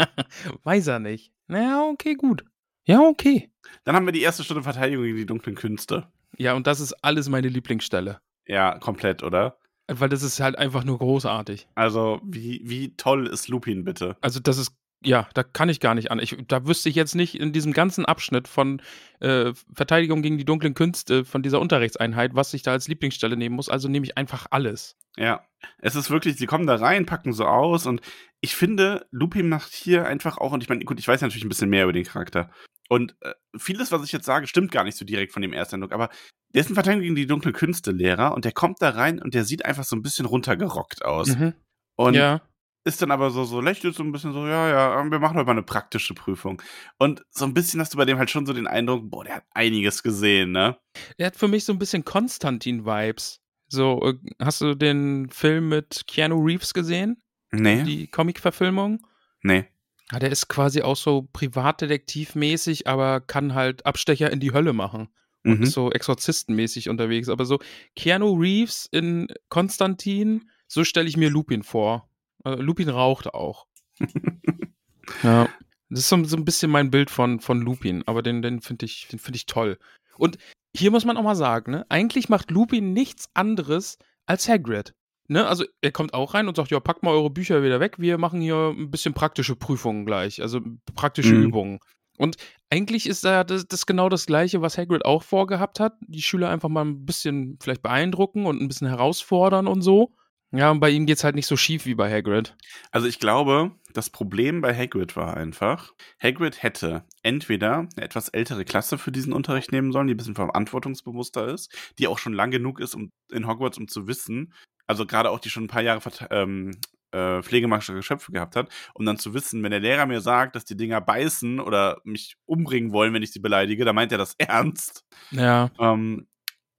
[0.62, 1.32] Weiß er nicht.
[1.48, 2.44] Naja, okay, gut.
[2.86, 3.50] Ja, okay.
[3.84, 6.08] Dann haben wir die erste Stunde Verteidigung gegen die dunklen Künste.
[6.38, 8.20] Ja, und das ist alles meine Lieblingsstelle.
[8.46, 9.58] Ja, komplett, oder?
[9.88, 11.68] Weil das ist halt einfach nur großartig.
[11.74, 14.16] Also, wie, wie toll ist Lupin bitte?
[14.20, 14.72] Also, das ist,
[15.06, 16.18] ja, da kann ich gar nicht an.
[16.18, 18.82] Ich, da wüsste ich jetzt nicht in diesem ganzen Abschnitt von
[19.20, 23.54] äh, Verteidigung gegen die dunklen Künste, von dieser Unterrichtseinheit, was ich da als Lieblingsstelle nehmen
[23.54, 23.68] muss.
[23.68, 24.96] Also nehme ich einfach alles.
[25.16, 25.46] Ja,
[25.78, 28.00] es ist wirklich, sie kommen da rein, packen so aus und
[28.40, 31.48] ich finde, Lupin macht hier einfach auch, und ich meine, gut, ich weiß natürlich ein
[31.48, 32.50] bisschen mehr über den Charakter.
[32.88, 35.76] Und äh, vieles, was ich jetzt sage, stimmt gar nicht so direkt von dem ersten
[35.76, 36.10] Eindruck, aber
[36.52, 39.34] der ist ein Verteidigung gegen die dunklen Künste Lehrer und der kommt da rein und
[39.34, 41.36] der sieht einfach so ein bisschen runtergerockt aus.
[41.36, 41.54] Mhm.
[41.96, 42.42] Und ja.
[42.86, 45.46] Ist dann aber so, so lächelt so ein bisschen so, ja, ja, wir machen heute
[45.46, 46.62] mal eine praktische Prüfung.
[46.98, 49.36] Und so ein bisschen hast du bei dem halt schon so den Eindruck, boah, der
[49.36, 50.78] hat einiges gesehen, ne?
[51.18, 53.40] Er hat für mich so ein bisschen Konstantin-Vibes.
[53.68, 57.20] So, äh, hast du den Film mit Keanu Reeves gesehen?
[57.52, 59.06] Nee, Die Comic-Verfilmung?
[59.42, 59.66] nee.
[60.12, 65.08] Ja, der ist quasi auch so privatdetektivmäßig, aber kann halt Abstecher in die Hölle machen.
[65.42, 65.62] Mhm.
[65.62, 67.28] Ist so exorzistenmäßig unterwegs.
[67.28, 67.58] Aber so
[67.96, 72.08] Keanu Reeves in Konstantin, so stelle ich mir Lupin vor.
[72.46, 73.66] Äh, Lupin raucht auch.
[75.22, 75.48] ja.
[75.88, 78.86] Das ist so, so ein bisschen mein Bild von, von Lupin, aber den, den finde
[78.86, 79.78] ich, den find ich toll.
[80.16, 80.38] Und
[80.76, 84.94] hier muss man auch mal sagen, ne, eigentlich macht Lupin nichts anderes als Hagrid.
[85.28, 87.98] Ne, also er kommt auch rein und sagt, ja, packt mal eure Bücher wieder weg,
[87.98, 90.60] wir machen hier ein bisschen praktische Prüfungen gleich, also
[90.94, 91.44] praktische Mhm.
[91.44, 91.78] Übungen.
[92.18, 92.36] Und
[92.70, 95.94] eigentlich ist da das, das genau das Gleiche, was Hagrid auch vorgehabt hat.
[96.00, 100.14] Die Schüler einfach mal ein bisschen vielleicht beeindrucken und ein bisschen herausfordern und so.
[100.56, 102.56] Ja, und bei ihm geht's halt nicht so schief wie bei Hagrid.
[102.90, 105.92] Also ich glaube, das Problem bei Hagrid war einfach,
[106.22, 110.34] Hagrid hätte entweder eine etwas ältere Klasse für diesen Unterricht nehmen sollen, die ein bisschen
[110.34, 114.52] verantwortungsbewusster ist, die auch schon lang genug ist um, in Hogwarts, um zu wissen,
[114.86, 116.72] also gerade auch die schon ein paar Jahre ähm,
[117.12, 120.64] äh, pflegemagische Geschöpfe gehabt hat, um dann zu wissen, wenn der Lehrer mir sagt, dass
[120.64, 124.34] die Dinger beißen oder mich umbringen wollen, wenn ich sie beleidige, dann meint er das
[124.38, 125.04] ernst.
[125.30, 126.28] Ja, Ähm,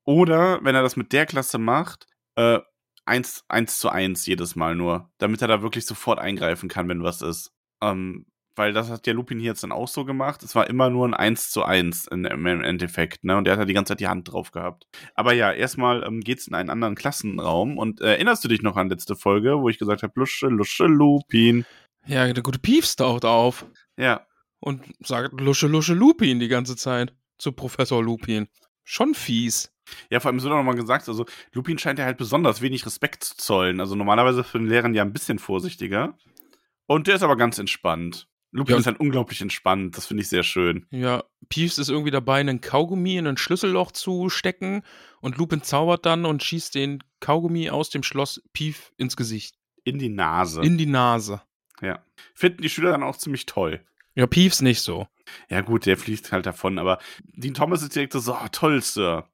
[0.05, 2.59] oder wenn er das mit der Klasse macht, äh,
[3.08, 7.04] eins, eins zu eins jedes Mal nur, damit er da wirklich sofort eingreifen kann, wenn
[7.04, 7.52] was ist.
[7.82, 10.41] Ähm, weil das hat ja Lupin hier jetzt dann auch so gemacht.
[10.41, 13.38] Es war immer nur ein 1 zu 1 in, im Endeffekt, ne?
[13.38, 14.88] Und der hat ja die ganze Zeit die Hand drauf gehabt.
[15.13, 17.78] Aber ja, erstmal ähm, geht's in einen anderen Klassenraum.
[17.78, 20.86] Und äh, erinnerst du dich noch an letzte Folge, wo ich gesagt habe, Lusche, Lusche,
[20.86, 21.65] Lupin.
[22.08, 23.65] ja, der gute Piefs taucht auf
[23.96, 24.26] Ja,
[24.60, 28.48] und sagt Lusche, Lusche, Lupin die ganze Zeit zu Professor Lupin.
[28.84, 29.72] Schon fies.
[30.10, 33.23] Ja, vor allem so noch mal gesagt, also Lupin scheint ja halt besonders wenig Respekt
[33.23, 33.80] zu zollen.
[33.80, 36.17] Also normalerweise für den Lehrern ja ein bisschen vorsichtiger.
[36.86, 38.28] Und der ist aber ganz entspannt.
[38.52, 40.86] Lupin Ja, ist halt unglaublich entspannt, das finde ich sehr schön.
[40.89, 44.84] Ja, Peeves ist irgendwie dabei, einen Kaugummi in ein Schlüsselloch zu stecken
[45.19, 50.00] und Lupin zaubert dann und schießt den Kaugummi aus dem Schloss Pief ins Gesicht, In
[50.00, 50.62] die Nase.
[50.62, 51.41] in die Nase.
[51.82, 52.00] ja.
[52.34, 53.82] Finden die Schüler dann auch ziemlich toll.
[54.15, 55.08] Ja, Peeves nicht so.
[55.50, 59.28] Ja, gut, der fliegt halt davon, aber Dean Thomas ist direkt so, oh, toll, Sir.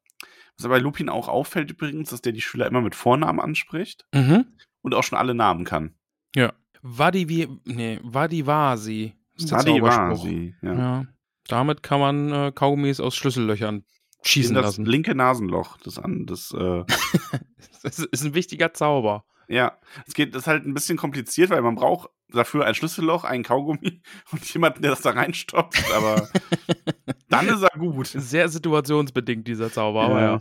[0.57, 4.45] Was bei Lupin auch auffällt übrigens, dass der die Schüler immer mit Vornamen anspricht Mhm.
[4.81, 5.95] und auch schon alle Namen kann.
[6.35, 6.53] Ja.
[6.81, 10.55] Wadi wie, nee, Wadi Wasi ist der Sadi war sie.
[10.61, 10.73] Ja.
[10.73, 11.05] Ja.
[11.47, 13.83] Damit kann man äh, Kaugummis aus Schlüssellöchern
[14.23, 14.85] schießen das lassen.
[14.85, 16.83] linke Nasenloch des an des äh,
[17.83, 19.25] Das ist ein wichtiger Zauber.
[19.49, 23.25] Ja, es geht, das ist halt ein bisschen kompliziert, weil man braucht dafür ein Schlüsselloch,
[23.25, 26.29] einen Kaugummi und jemanden, der das da reinstopft, aber
[27.33, 28.07] dann ist er gut.
[28.07, 30.39] Sehr situationsbedingt, dieser Zauber, ja.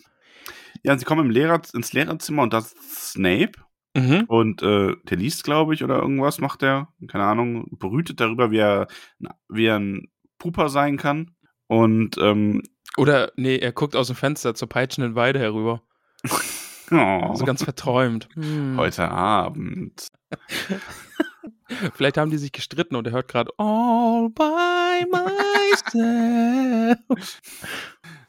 [0.82, 3.52] Ja, und sie kommen im Lehrer, ins Lehrerzimmer und das ist Snape
[3.94, 4.24] Mhm.
[4.26, 8.56] und äh, der liest, glaube ich, oder irgendwas macht er, keine Ahnung, brütet darüber, wie
[8.56, 8.86] er,
[9.50, 11.32] wie er ein Puper sein kann.
[11.66, 12.62] Und ähm,
[12.96, 15.82] Oder, nee, er guckt aus dem Fenster zur peitschenden Weide herüber.
[16.90, 18.30] oh, So ganz verträumt.
[18.32, 18.76] Hm.
[18.78, 20.08] heute Abend.
[21.94, 26.98] Vielleicht haben die sich gestritten und er hört gerade All by myself.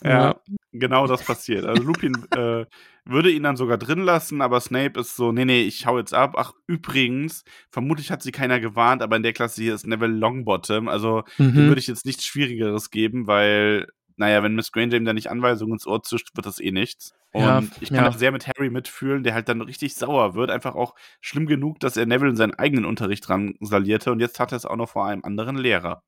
[0.06, 0.36] Ja,
[0.73, 1.63] genau das passiert.
[1.63, 2.65] Also Lupin äh,
[3.06, 6.13] würde ihn dann sogar drin lassen, aber Snape ist so, nee, nee, ich hau jetzt
[6.13, 6.34] ab.
[6.38, 10.89] Ach, übrigens, vermutlich hat sie keiner gewarnt, aber in der Klasse hier ist Neville Longbottom.
[10.89, 11.67] Also dem Mhm.
[11.69, 15.73] würde ich jetzt nichts Schwierigeres geben, weil, naja, wenn Miss Granger ihm da nicht Anweisungen
[15.73, 17.13] ins Ohr zischt, wird das eh nichts.
[17.32, 18.10] Und Ja, ich kann ja.
[18.10, 20.52] auch sehr mit Harry mitfühlen, der halt dann richtig sauer wird.
[20.52, 24.39] Einfach auch schlimm genug, dass er Neville in seinen eigenen Unterricht dran salierte und jetzt
[24.39, 26.04] hat er es auch noch vor einem anderen Lehrer.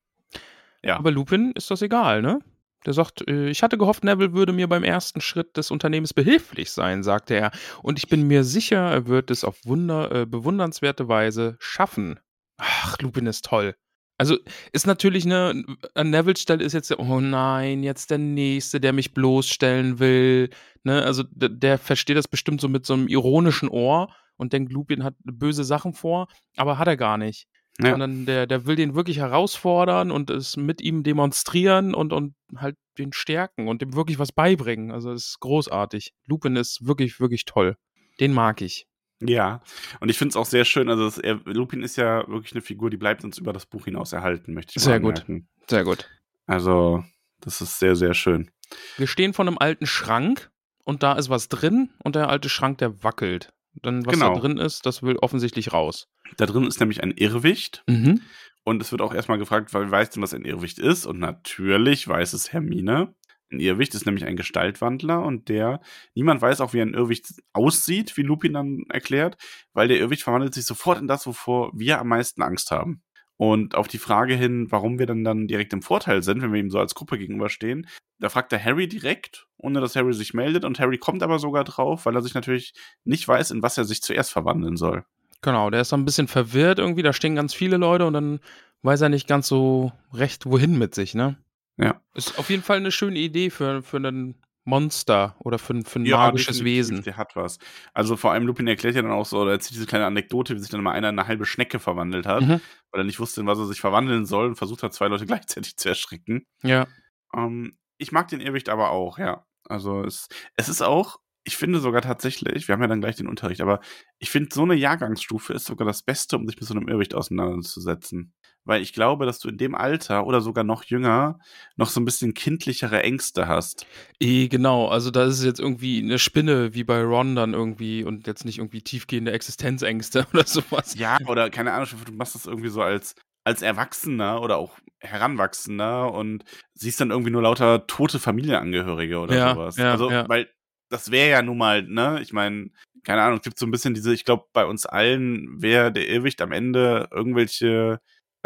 [0.83, 0.97] Ja.
[0.97, 2.39] Aber Lupin ist das egal, ne?
[2.85, 6.71] Der sagt, äh, ich hatte gehofft, Neville würde mir beim ersten Schritt des Unternehmens behilflich
[6.71, 7.51] sein, sagte er.
[7.81, 12.19] Und ich bin mir sicher, er wird es auf wunder, äh, bewundernswerte Weise schaffen.
[12.57, 13.75] Ach, Lupin ist toll.
[14.17, 14.37] Also
[14.71, 19.13] ist natürlich eine, an Neville Stelle ist jetzt, oh nein, jetzt der Nächste, der mich
[19.13, 20.49] bloßstellen will.
[20.83, 21.03] Ne?
[21.03, 25.03] Also der, der versteht das bestimmt so mit so einem ironischen Ohr und denkt, Lupin
[25.03, 27.47] hat böse Sachen vor, aber hat er gar nicht.
[27.77, 27.91] Ja.
[27.91, 32.77] Sondern der, der will den wirklich herausfordern und es mit ihm demonstrieren und, und halt
[32.97, 34.91] den stärken und dem wirklich was beibringen.
[34.91, 36.13] Also es ist großartig.
[36.25, 37.75] Lupin ist wirklich, wirklich toll.
[38.21, 38.87] Den mag ich.
[39.21, 39.61] Ja,
[39.99, 42.61] und ich finde es auch sehr schön, also das, er, Lupin ist ja wirklich eine
[42.61, 45.25] Figur, die bleibt uns über das Buch hinaus erhalten, möchte ich Sehr gut,
[45.69, 46.09] sehr gut.
[46.47, 47.03] Also,
[47.41, 48.51] das ist sehr, sehr schön.
[48.97, 50.51] Wir stehen vor einem alten Schrank
[50.83, 53.53] und da ist was drin und der alte Schrank, der wackelt.
[53.81, 54.33] Dann, was genau.
[54.33, 56.07] da drin ist, das will offensichtlich raus.
[56.37, 57.83] Da drin ist nämlich ein Irrwicht.
[57.87, 58.21] Mhm.
[58.63, 61.05] Und es wird auch erstmal gefragt, weil weiß denn, was ein Irrwicht ist?
[61.05, 63.13] Und natürlich weiß es Hermine.
[63.51, 65.79] Ein Irrwicht ist nämlich ein Gestaltwandler und der,
[66.15, 69.37] niemand weiß auch, wie ein Irrwicht aussieht, wie Lupin dann erklärt,
[69.73, 73.01] weil der Irrwicht verwandelt sich sofort in das, wovor wir am meisten Angst haben.
[73.37, 76.59] Und auf die Frage hin, warum wir dann, dann direkt im Vorteil sind, wenn wir
[76.59, 77.85] ihm so als Gruppe gegenüberstehen,
[78.19, 80.63] da fragt er Harry direkt, ohne dass Harry sich meldet.
[80.63, 83.83] Und Harry kommt aber sogar drauf, weil er sich natürlich nicht weiß, in was er
[83.83, 85.03] sich zuerst verwandeln soll.
[85.41, 87.03] Genau, der ist dann ein bisschen verwirrt irgendwie.
[87.03, 88.39] Da stehen ganz viele Leute und dann
[88.83, 91.37] weiß er nicht ganz so recht, wohin mit sich, ne?
[91.77, 92.01] Ja.
[92.13, 96.05] Ist auf jeden Fall eine schöne Idee für, für einen Monster oder für, für ein
[96.05, 97.03] ja, magisches Wesen.
[97.03, 97.59] Der hat was.
[97.93, 100.59] Also vor allem Lupin erklärt ja dann auch so, oder erzählt diese kleine Anekdote, wie
[100.59, 102.61] sich dann mal einer in eine halbe Schnecke verwandelt hat, mhm.
[102.91, 105.25] weil er nicht wusste, in was er sich verwandeln soll und versucht hat, zwei Leute
[105.27, 106.45] gleichzeitig zu erschrecken.
[106.63, 106.87] Ja.
[107.35, 109.45] Ähm, ich mag den Irrwicht aber auch, ja.
[109.67, 113.27] Also es, es ist auch, ich finde sogar tatsächlich, wir haben ja dann gleich den
[113.27, 113.79] Unterricht, aber
[114.17, 117.13] ich finde, so eine Jahrgangsstufe ist sogar das Beste, um sich mit so einem Irrwicht
[117.13, 118.33] auseinanderzusetzen
[118.65, 121.39] weil ich glaube, dass du in dem Alter oder sogar noch jünger
[121.75, 123.85] noch so ein bisschen kindlichere Ängste hast.
[124.19, 124.87] Eh, genau.
[124.87, 128.45] Also da ist es jetzt irgendwie eine Spinne wie bei Ron dann irgendwie und jetzt
[128.45, 130.95] nicht irgendwie tiefgehende Existenzängste oder sowas.
[130.95, 136.11] Ja, oder keine Ahnung, du machst das irgendwie so als als Erwachsener oder auch Heranwachsender
[136.11, 139.77] und siehst dann irgendwie nur lauter tote Familienangehörige oder ja, sowas.
[139.77, 140.27] Ja, also, ja.
[140.27, 140.49] weil
[140.89, 142.71] das wäre ja nun mal, ne, ich meine,
[143.03, 146.09] keine Ahnung, es gibt so ein bisschen diese, ich glaube, bei uns allen wäre der
[146.09, 147.99] Irrwicht am Ende irgendwelche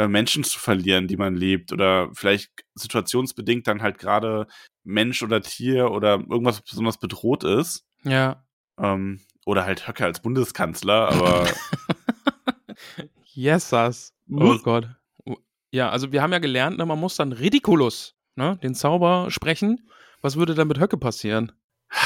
[0.07, 4.47] Menschen zu verlieren, die man liebt oder vielleicht situationsbedingt dann halt gerade
[4.83, 7.85] Mensch oder Tier oder irgendwas besonders bedroht ist.
[8.03, 8.43] Ja.
[8.77, 11.49] Ähm, oder halt Höcke als Bundeskanzler, aber.
[13.33, 14.13] yes, das.
[14.31, 14.89] Oh Gott.
[15.71, 19.89] Ja, also wir haben ja gelernt, ne, man muss dann Ridiculus, ne, den Zauber sprechen.
[20.21, 21.51] Was würde dann mit Höcke passieren?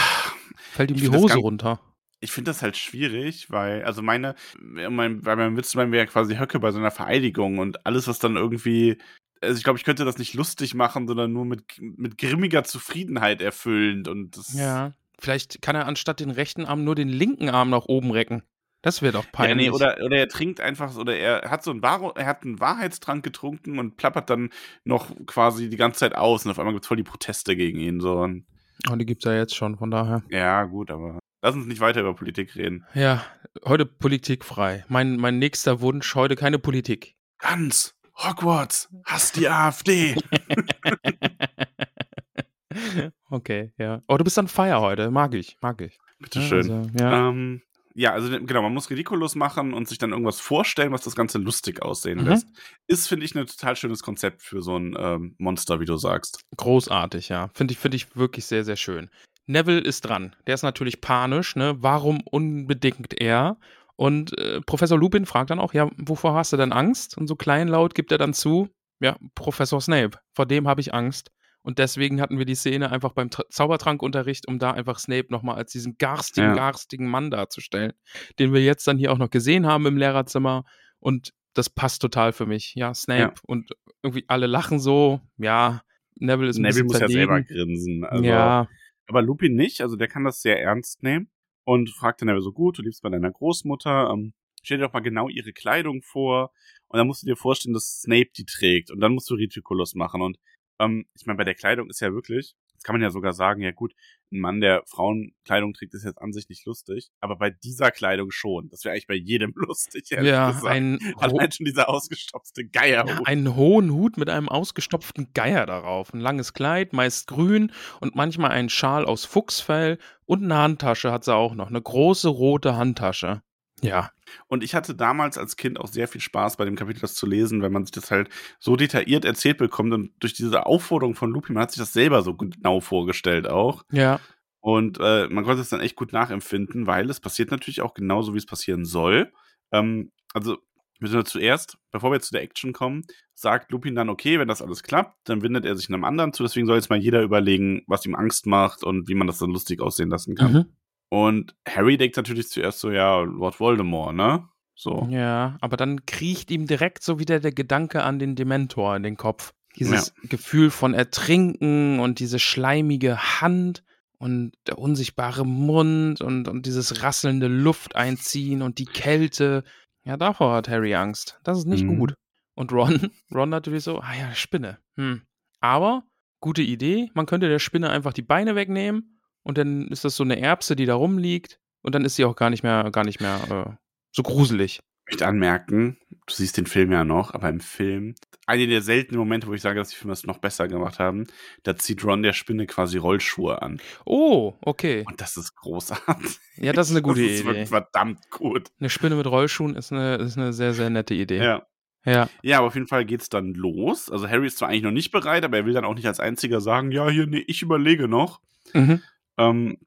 [0.56, 1.80] Fällt ihm ich die Hose runter
[2.24, 6.38] ich finde das halt schwierig, weil, also meine, mein, bei meinem Witz wäre ja quasi
[6.38, 8.98] Höcke bei so einer Vereidigung und alles, was dann irgendwie,
[9.42, 13.42] also ich glaube, ich könnte das nicht lustig machen, sondern nur mit, mit grimmiger Zufriedenheit
[13.42, 14.54] erfüllend und das.
[14.54, 18.42] Ja, vielleicht kann er anstatt den rechten Arm nur den linken Arm nach oben recken.
[18.82, 19.66] Das wäre doch peinlich.
[19.66, 22.44] Ja, nee, oder, oder er trinkt einfach, oder er hat so einen, Bar er hat
[22.44, 24.50] einen Wahrheitstrank getrunken und plappert dann
[24.86, 27.80] noch quasi die ganze Zeit aus und auf einmal gibt es voll die Proteste gegen
[27.80, 28.00] ihn.
[28.00, 28.20] So.
[28.20, 28.46] Und
[28.90, 30.24] oh, die gibt es ja jetzt schon, von daher.
[30.30, 32.86] Ja, gut, aber Lass uns nicht weiter über Politik reden.
[32.94, 33.26] Ja,
[33.66, 34.86] heute politikfrei.
[34.88, 37.18] Mein, mein nächster Wunsch, heute keine Politik.
[37.38, 37.96] Ganz.
[38.16, 40.16] Hogwarts, hast die AfD.
[43.30, 44.02] okay, ja.
[44.08, 45.12] Oh, du bist an Feier heute.
[45.12, 46.00] Mag ich, mag ich.
[46.20, 46.70] Bitteschön.
[46.70, 47.30] Ja, also, ja.
[47.30, 47.62] Ähm,
[47.94, 51.40] ja, also genau, man muss Ridiculous machen und sich dann irgendwas vorstellen, was das Ganze
[51.40, 52.28] lustig aussehen mhm.
[52.28, 52.48] lässt.
[52.88, 56.40] Ist, finde ich, ein total schönes Konzept für so ein ähm, Monster, wie du sagst.
[56.56, 57.50] Großartig, ja.
[57.54, 59.10] Finde ich, finde ich wirklich sehr, sehr schön.
[59.46, 60.36] Neville ist dran.
[60.48, 61.76] Der ist natürlich panisch, ne?
[61.80, 63.58] Warum unbedingt er?
[63.96, 67.18] Und äh, Professor Lupin fragt dann auch, ja, wovor hast du denn Angst?
[67.18, 71.30] Und so kleinlaut gibt er dann zu, ja, Professor Snape, vor dem habe ich Angst.
[71.62, 75.56] Und deswegen hatten wir die Szene einfach beim Tra Zaubertrankunterricht, um da einfach Snape nochmal
[75.56, 76.56] als diesen garstigen, ja.
[76.56, 77.94] garstigen Mann darzustellen,
[78.38, 80.66] den wir jetzt dann hier auch noch gesehen haben im Lehrerzimmer.
[81.00, 82.74] Und das passt total für mich.
[82.76, 83.34] Ja, Snape ja.
[83.48, 85.22] und irgendwie alle lachen so.
[85.38, 85.84] Ja,
[86.16, 87.20] Neville ist ein Neville muss verlegen.
[87.20, 88.04] ja selber grinsen.
[88.04, 88.68] Also, ja.
[89.08, 91.30] Aber Lupin nicht, also der kann das sehr ernst nehmen
[91.66, 94.94] und fragt dann aber so gut, du lebst bei deiner Großmutter, ähm, stell dir doch
[94.94, 96.52] mal genau ihre Kleidung vor.
[96.88, 99.96] Und dann musst du dir vorstellen, dass Snape die trägt und dann musst du Reticulus
[99.96, 100.22] machen.
[100.22, 100.38] Und
[100.80, 103.62] ähm, ich meine, bei der Kleidung ist ja wirklich, das kann man ja sogar sagen,
[103.62, 103.94] ja gut,
[104.30, 108.30] ein Mann, der Frauenkleidung trägt, ist jetzt an sich nicht lustig, aber bei dieser Kleidung
[108.30, 108.68] schon.
[108.68, 110.68] Das wäre eigentlich bei jedem lustig, ehrlich ja, gesagt.
[110.68, 113.08] Ein Allein schon dieser ausgestopfte Geier.
[113.08, 116.14] Ja, einen hohen Hut mit einem ausgestopften Geier darauf.
[116.14, 121.24] Ein langes Kleid, meist grün und manchmal ein Schal aus Fuchsfell und eine Handtasche hat
[121.24, 121.70] sie auch noch.
[121.70, 123.44] Eine große rote Handtasche.
[123.84, 124.12] Ja.
[124.48, 127.26] Und ich hatte damals als Kind auch sehr viel Spaß bei dem Kapitel, das zu
[127.26, 131.32] lesen, weil man sich das halt so detailliert erzählt bekommt und durch diese Aufforderung von
[131.32, 133.84] Lupin, man hat sich das selber so genau vorgestellt auch.
[133.92, 134.20] Ja.
[134.62, 138.34] Und äh, man konnte es dann echt gut nachempfinden, weil es passiert natürlich auch genauso,
[138.34, 139.32] wie es passieren soll.
[139.74, 140.58] Ähm, also,
[141.02, 144.62] müssen wir zuerst, bevor wir zu der Action kommen, sagt Lupin dann, okay, wenn das
[144.62, 146.44] alles klappt, dann windet er sich einem anderen zu.
[146.44, 149.52] Deswegen soll jetzt mal jeder überlegen, was ihm Angst macht und wie man das dann
[149.52, 150.54] lustig aussehen lassen kann.
[150.54, 150.66] Mhm.
[151.14, 154.50] Und Harry denkt natürlich zuerst so, ja, Lord Voldemort, ne?
[154.74, 155.08] So.
[155.12, 159.16] Ja, aber dann kriecht ihm direkt so wieder der Gedanke an den Dementor in den
[159.16, 159.54] Kopf.
[159.76, 163.84] Dieses Gefühl von Ertrinken und diese schleimige Hand
[164.18, 169.64] und der unsichtbare Mund und, und dieses rasselnde Luft einziehen und die Kälte.
[170.06, 171.40] Ja, davor hat Harry Angst.
[171.44, 172.00] Das ist nicht Mhm.
[172.00, 172.16] gut.
[172.56, 174.80] Und Ron, Ron natürlich so, ah ja, Spinne.
[174.96, 175.22] Hm.
[175.60, 176.06] Aber,
[176.40, 180.24] gute Idee, man könnte der Spinne einfach die Beine wegnehmen und dann ist das so
[180.24, 183.22] eine Erbse, die da rumliegt und dann ist sie auch gar nicht mehr, gar nicht
[183.22, 183.76] mehr äh,
[184.12, 184.82] so gruselig.
[185.06, 188.16] Ich möchte anmerken, du siehst den Film ja noch, aber im Film,
[188.48, 191.28] eine der seltenen Momente, wo ich sage, dass die Filme es noch besser gemacht haben,
[191.64, 193.82] da zieht Ron der Spinne quasi Rollschuhe an.
[194.06, 195.04] Oh, okay.
[195.06, 196.40] Und das ist großartig.
[196.56, 197.66] Ja, das ist eine gute das ist Idee.
[197.66, 198.70] verdammt gut.
[198.80, 201.44] Eine Spinne mit Rollschuhen ist eine, ist eine sehr, sehr nette Idee.
[201.44, 201.68] Ja.
[202.06, 202.30] Ja.
[202.42, 204.10] Ja, aber auf jeden Fall geht's dann los.
[204.10, 206.20] Also Harry ist zwar eigentlich noch nicht bereit, aber er will dann auch nicht als
[206.20, 208.42] einziger sagen, ja, hier, nee, ich überlege noch.
[208.74, 209.02] Mhm.
[209.38, 209.78] Ähm,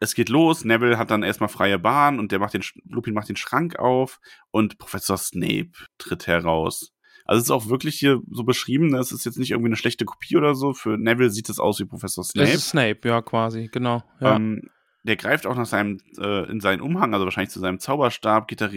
[0.00, 3.14] es geht los, Neville hat dann erstmal freie Bahn und der macht den, Sch- Lupin
[3.14, 6.92] macht den Schrank auf und Professor Snape tritt heraus.
[7.24, 9.76] Also es ist auch wirklich hier so beschrieben, ne, es ist jetzt nicht irgendwie eine
[9.76, 10.74] schlechte Kopie oder so.
[10.74, 12.46] Für Neville sieht es aus wie Professor Snape.
[12.46, 14.02] Das ist Snape, ja, quasi, genau.
[14.20, 14.36] Ja.
[14.36, 14.68] Ähm,
[15.04, 18.60] der greift auch nach seinem, äh, in seinen Umhang, also wahrscheinlich zu seinem Zauberstab, geht
[18.60, 18.68] da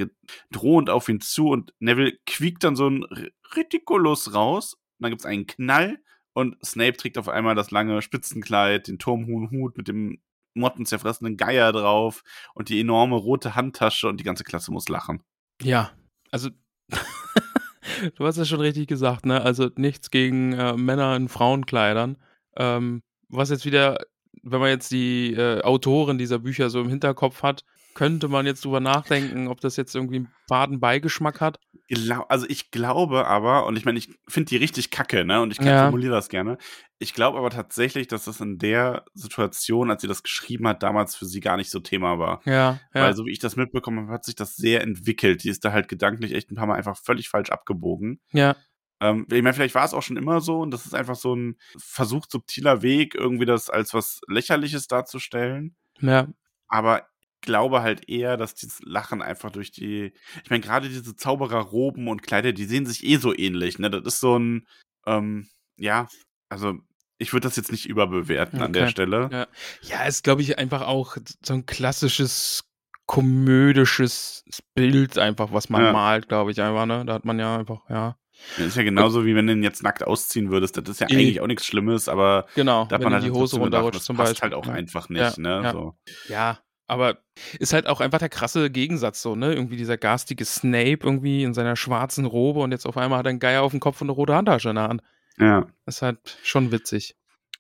[0.52, 3.06] drohend auf ihn zu und Neville quiekt dann so ein
[3.56, 4.74] Reticulus raus.
[4.74, 6.00] Und dann gibt's einen Knall
[6.38, 10.20] und Snape trägt auf einmal das lange Spitzenkleid, den turmhohen Hut mit dem
[10.54, 12.24] mottenzerfressenen Geier drauf
[12.54, 15.24] und die enorme rote Handtasche und die ganze Klasse muss lachen.
[15.64, 15.90] ja,
[16.30, 16.50] also
[18.16, 19.42] du hast es schon richtig gesagt, ne?
[19.42, 22.18] Also nichts gegen äh, Männer in Frauenkleidern.
[22.56, 23.98] Ähm, was jetzt wieder,
[24.44, 27.66] wenn man jetzt die äh, Autorin dieser Bücher so im Hinterkopf hat,
[27.98, 31.60] könnte man jetzt drüber nachdenken, ob das jetzt irgendwie einen faden Beigeschmack hat.
[32.30, 35.42] Also ich glaube aber, und ich meine, ich finde die richtig kacke, ne?
[35.42, 35.84] Und ich Ja.
[35.84, 36.58] formuliere das gerne.
[37.00, 41.16] Ich glaube aber tatsächlich, dass das in der Situation, als sie das geschrieben hat, damals
[41.16, 42.42] für sie gar nicht so Thema war.
[42.46, 42.80] Ja, ja.
[42.94, 45.44] Weil so wie ich das mitbekommen habe, hat sich das sehr entwickelt.
[45.44, 48.22] Die ist da halt gedanklich echt ein paar Mal einfach völlig falsch abgebogen.
[48.32, 48.56] ja.
[49.00, 51.36] Ähm, ich meine, vielleicht war es auch schon immer so und das ist einfach so
[51.36, 55.76] ein versucht subtiler Weg, irgendwie das als was Lächerliches darzustellen.
[56.02, 56.28] Ja,
[56.68, 57.08] Aber
[57.48, 60.14] glaube halt eher, dass dieses Lachen einfach durch die.
[60.44, 63.90] Ich meine, gerade diese Zaubererroben und Kleider, die sehen sich eh so ähnlich, ne?
[63.90, 64.68] Das ist so ein,
[65.08, 66.08] ähm, ja,
[66.50, 66.76] also
[67.18, 68.92] ich würde das jetzt nicht überbewerten an der Okay.
[68.92, 69.30] Stelle.
[69.32, 69.48] Ja,
[69.82, 72.64] ja ist, glaube ich, einfach auch so ein klassisches
[73.08, 74.44] komödisches
[74.76, 75.92] Bild einfach, was man Ja.
[75.94, 77.06] malt, glaube ich einfach, ne?
[77.06, 78.18] Da hat man ja einfach, ja.
[78.58, 80.78] Das ist ja genauso wie wenn du ihn jetzt nackt ausziehen würdest.
[80.78, 83.58] Das ist ja eigentlich auch nichts Schlimmes, aber Genau, darf wenn man halt die Hose
[83.58, 84.42] runterrutscht Das zum Beispiel.
[84.44, 84.74] halt auch Ja.
[84.74, 85.62] einfach Ja, nicht, ne?
[85.64, 85.72] ja.
[85.72, 85.98] So.
[86.28, 87.20] Ja, aber
[87.60, 89.54] ist halt auch einfach der krasse Gegensatz so, ne?
[89.54, 93.32] Irgendwie dieser garstige Snape irgendwie in seiner schwarzen Robe und jetzt auf einmal hat er
[93.32, 95.02] einen Geier auf dem Kopf und eine rote Handtasche in der Hand.
[95.38, 95.68] Ja.
[95.86, 97.16] Ist halt schon witzig.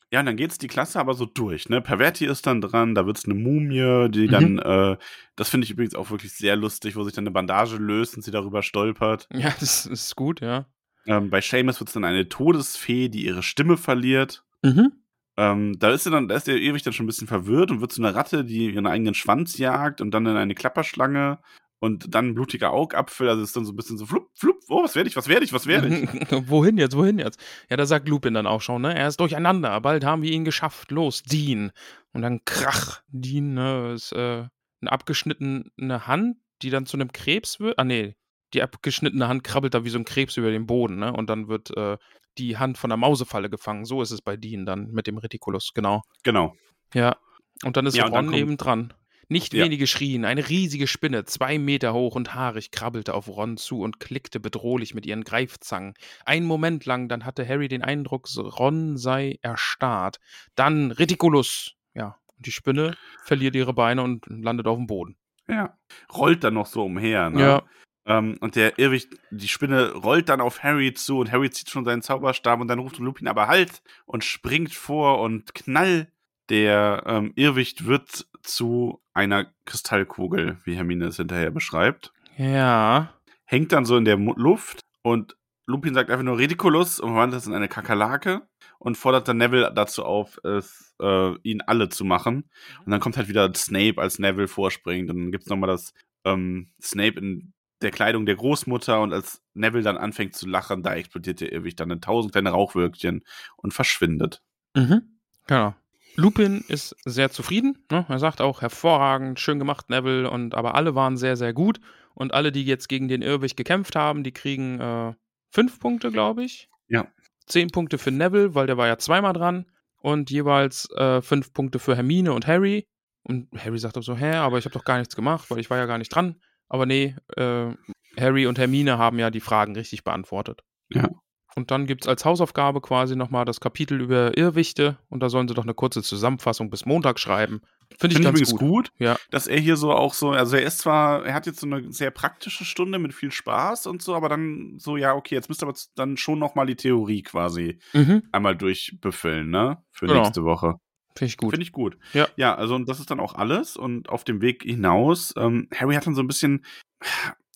[0.10, 1.82] Ja, und dann geht's die Klasse aber so durch, ne?
[1.82, 4.32] Perverti ist dann dran, da wird's eine Mumie, die Mhm.
[4.32, 4.98] dann, äh,
[5.36, 8.22] das finde ich übrigens auch wirklich sehr lustig, wo sich dann eine Bandage löst und
[8.24, 9.28] sie darüber stolpert.
[9.34, 10.66] Ja, das ist gut, ja.
[11.06, 14.44] Ähm, bei Seamus wird's dann eine Todesfee, die ihre Stimme verliert.
[14.63, 14.94] Mhm.
[15.38, 17.80] Ähm, da ist sie dann, da ist der ewig dann schon ein bisschen verwirrt und
[17.80, 21.39] wird zu einer Ratte, die ihren eigenen Schwanz jagt und dann in eine Klapperschlange
[21.80, 24.84] und dann ein blutiger Augapfel, also ist dann so ein bisschen so flupp, flupp, oh,
[24.84, 26.10] was werde ich, was werde ich, was werde ich?
[26.50, 27.39] wohin jetzt, wohin jetzt?
[27.69, 28.95] Ja, da sagt Lupin dann auch schon, ne?
[28.95, 30.91] Er ist durcheinander, bald haben wir ihn geschafft.
[30.91, 31.71] Los, Dean.
[32.13, 34.47] Und dann krach, Dean, ne, ist äh,
[34.82, 37.78] eine abgeschnittene Hand, die dann zu einem Krebs wird.
[37.78, 38.15] Ah, nee,
[38.54, 41.13] die abgeschnittene Hand krabbelt da wie so ein Krebs über den Boden, ne?
[41.13, 41.97] Und dann wird äh,
[42.38, 43.86] die Hand von der Mausefalle gefangen.
[43.86, 46.02] So ist es bei Dean dann mit dem Reticulus, genau.
[46.23, 46.56] Genau.
[46.93, 47.17] Ja.
[47.63, 48.93] Und dann ist Ja, dann Ron kommt- neben dran.
[49.30, 49.65] Nicht Ja.
[49.65, 54.00] wenige schrien, eine riesige Spinne, zwei Meter hoch und haarig, krabbelte auf Ron zu und
[54.00, 55.95] klickte bedrohlich mit ihren Greifzangen.
[56.26, 60.19] Einen Moment lang, dann hatte Harry den Eindruck, Ron sei erstarrt.
[60.56, 61.73] Dann Reticulus.
[61.93, 62.95] Ja, und die Spinne
[63.26, 65.17] verliert ihre Beine und landet auf dem Boden.
[65.50, 65.77] Ja.
[66.13, 67.42] Rollt dann noch so umher, ne?
[67.42, 67.63] Ja.
[68.08, 71.85] Ähm, und der Irrwicht, die Spinne rollt dann auf Harry zu und Harry zieht schon
[71.85, 76.08] seinen Zauberstab und dann ruft Lupin aber Halt und springt vor und knall.
[76.49, 82.13] Der ähm, Irrwicht wird zu einer Kristallkugel, wie Hermine es hinterher beschreibt.
[82.37, 83.13] Ja.
[83.43, 85.35] Hängt dann so in der Mu Luft und
[85.65, 88.47] Lupin sagt einfach nur Ridiculous und verwandelt das in eine Kakerlake
[88.79, 92.49] und fordert dann Neville dazu auf, es, äh, ihn alle zu machen.
[92.85, 95.10] Und dann kommt halt wieder Snape als Neville vorspringt.
[95.10, 95.93] Und dann gibt's nochmal das
[96.23, 100.96] ähm, Snape in der Kleidung der Großmutter und als Neville dann anfängt zu lachen, da
[100.96, 103.23] explodiert der Irrwicht dann in tausend kleine Rauchwölkchen
[103.56, 104.42] und verschwindet.
[104.75, 105.19] Mhm.
[105.48, 105.75] Genau.
[106.15, 107.78] Lupin ist sehr zufrieden.
[107.92, 108.06] Ne?
[108.10, 111.80] Er sagt auch hervorragend, schön gemacht, Neville, und aber alle waren sehr, sehr gut.
[112.15, 115.13] Und alle, die jetzt gegen den Irrwicht gekämpft haben, die kriegen äh,
[115.52, 116.69] fünf Punkte, glaube ich.
[116.88, 117.08] Ja.
[117.46, 119.67] Zehn Punkte für Neville, weil der war ja zweimal dran.
[120.02, 122.88] Und jeweils äh, fünf Punkte für Hermine und Harry.
[123.21, 125.69] Und Harry sagt auch so, hä, aber ich habe doch gar nichts gemacht, weil ich
[125.69, 126.42] war ja gar nicht dran.
[126.70, 127.72] Aber nee, äh,
[128.20, 130.62] Harry und Hermine haben ja die Fragen richtig beantwortet.
[130.94, 131.10] Ja.
[131.56, 135.48] Und dann gibt es als Hausaufgabe quasi nochmal das Kapitel über Irrwichte und da sollen
[135.48, 137.62] sie doch eine kurze Zusammenfassung bis Montag schreiben.
[137.62, 138.60] Finde ich Finde ich ganz übrigens gut.
[138.60, 139.15] gut, Ja.
[139.32, 141.92] dass er hier so auch so, also er ist zwar, er hat jetzt so eine
[141.92, 145.63] sehr praktische Stunde mit viel Spaß und so, aber dann so, ja, okay, jetzt müsst
[145.63, 148.22] ihr aber dann schon nochmal die Theorie quasi Mhm.
[148.32, 149.78] einmal durchbefüllen, ne?
[149.92, 150.20] Für Genau.
[150.22, 150.76] nächste Woche.
[151.18, 151.52] Finde ich gut.
[151.52, 151.98] Finde ich gut.
[152.13, 152.28] Ja.
[152.36, 153.76] Ja, also und das ist dann auch alles.
[153.76, 156.63] Und auf dem Weg hinaus, ähm, Harry hat dann so ein bisschen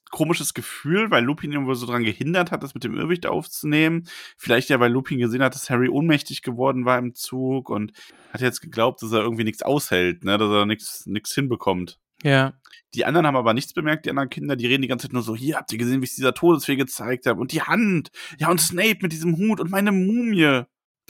[0.09, 4.07] komisches Gefühl, weil Lupin irgendwo so dran gehindert hat, das mit dem Irrwicht aufzunehmen.
[4.37, 7.93] Vielleicht ja, weil Lupin gesehen hat, dass Harry ohnmächtig geworden war im Zug und
[8.33, 11.97] hat jetzt geglaubt, dass er irgendwie nichts aushält, ne, dass er nichts nichts hinbekommt.
[12.23, 12.53] Ja.
[12.93, 15.23] Die anderen haben aber nichts bemerkt, die anderen Kinder, die reden die ganze Zeit nur
[15.23, 17.39] so, hier, habt ihr gesehen, wie ich dieser Todesfee gezeigt habe?
[17.39, 18.11] Und die Hand.
[18.37, 20.63] Ja, und Snape mit diesem Hut und meine Mumie.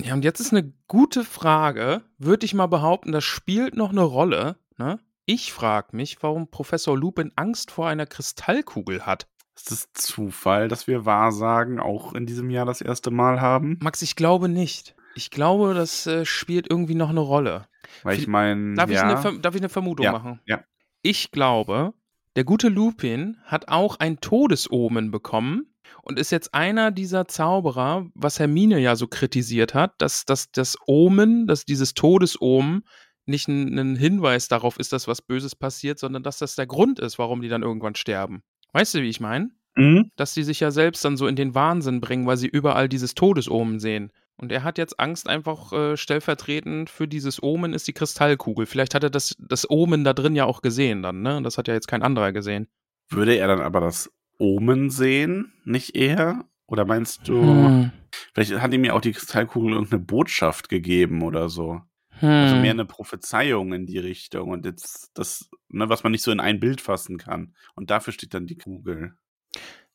[0.04, 2.02] Ja, und jetzt ist eine gute Frage.
[2.18, 4.58] Würde ich mal behaupten, das spielt noch eine Rolle.
[4.78, 5.00] Ne?
[5.26, 9.28] Ich frage mich, warum Professor Lupin Angst vor einer Kristallkugel hat.
[9.56, 13.78] Ist es Zufall, dass wir Wahrsagen auch in diesem Jahr das erste Mal haben?
[13.82, 14.96] Max, ich glaube nicht.
[15.14, 17.68] Ich glaube, das äh, spielt irgendwie noch eine Rolle.
[18.04, 20.40] Weil ich meine, Darf, ich, ja, darf ich eine Vermutung Ja, machen?
[20.46, 20.64] ja.
[21.02, 21.94] Ich glaube,
[22.36, 25.71] der gute Lupin hat auch ein Todesomen bekommen
[26.04, 30.78] und ist jetzt einer dieser Zauberer, was Hermine ja so kritisiert hat, dass, dass das
[30.86, 32.84] Omen, dass dieses Todesomen
[33.26, 37.00] nicht ein, ein Hinweis darauf ist, dass was Böses passiert, sondern dass das der Grund
[37.00, 38.44] ist, warum die dann irgendwann sterben.
[38.74, 39.52] Weißt du, wie ich meine?
[39.76, 40.12] Mhm.
[40.16, 43.16] Dass die sich ja selbst dann so in den Wahnsinn bringen, weil sie überall dieses
[43.16, 44.12] Todesomen sehen.
[44.38, 48.66] Und er hat jetzt Angst, einfach äh, stellvertretend für dieses Omen ist die Kristallkugel.
[48.66, 51.42] Vielleicht hat er das, das Omen da drin ja auch gesehen dann, ne?
[51.44, 52.68] Das hat ja jetzt kein anderer gesehen.
[53.10, 54.12] Würde er dann aber das
[54.42, 56.46] Omen sehen, nicht er?
[56.66, 57.92] Oder meinst du, Hm.
[58.34, 61.82] vielleicht hat ihm ja auch die Kristallkugel irgendeine Botschaft gegeben oder so?
[62.20, 62.30] Hm.
[62.30, 66.32] Also mehr eine Prophezeiung in die Richtung und jetzt das, ne, was man nicht so
[66.32, 67.54] in ein Bild fassen kann.
[67.76, 69.14] Und dafür steht dann die Kugel.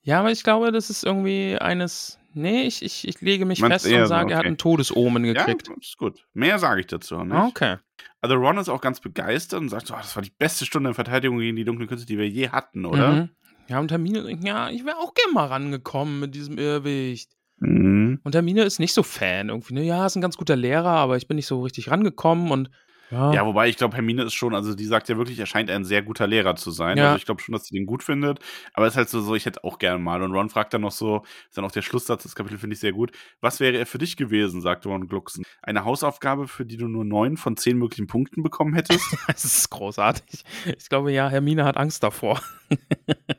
[0.02, 2.18] Ja, aber ich glaube, das ist irgendwie eines.
[2.32, 4.52] Nee, ich, ich, ich lege mich Meinst fest eher und so, sage, er hat okay.
[4.52, 5.68] ein Todesomen gekriegt.
[5.68, 6.26] Ja, ist gut.
[6.34, 7.34] Mehr sage ich dazu nicht.
[7.34, 7.76] okay.
[8.20, 10.90] Also Ron ist auch ganz begeistert und sagt, so, "Ah, das war die beste Stunde
[10.90, 13.12] in Verteidigung gegen die dunklen Künste, die wir je hatten, oder?
[13.12, 13.30] Mhm.
[13.68, 17.32] Ja, und Hermine, ja, ich wäre auch gerne mal rangekommen mit diesem Irrwicht.
[17.58, 18.20] Mhm.
[18.22, 19.74] Und Hermine ist nicht so Fan irgendwie.
[19.74, 19.82] Ne?
[19.84, 22.70] Ja, ist ein ganz guter Lehrer, aber ich bin nicht so richtig rangekommen und
[23.10, 23.32] ja.
[23.32, 25.84] Ja, wobei ich glaube, Hermine ist schon, also die sagt ja wirklich, er scheint ein
[25.84, 26.98] sehr guter Lehrer zu sein.
[26.98, 27.06] Ja.
[27.06, 28.40] Also ich glaube schon, dass sie den gut findet.
[28.74, 30.22] Aber es ist halt so, so, ich hätte auch gerne mal.
[30.22, 32.80] Und Ron fragt dann noch so, ist dann auch der Schlusssatz des Kapitels, finde ich
[32.80, 33.12] sehr gut.
[33.40, 35.44] Was wäre er für dich gewesen, sagt Ron Glucksen.
[35.62, 39.04] Eine Hausaufgabe, für die du nur neun von zehn möglichen Punkten bekommen hättest?
[39.26, 40.44] Das ist großartig.
[40.78, 42.40] Ich glaube, ja, Hermine hat Angst davor.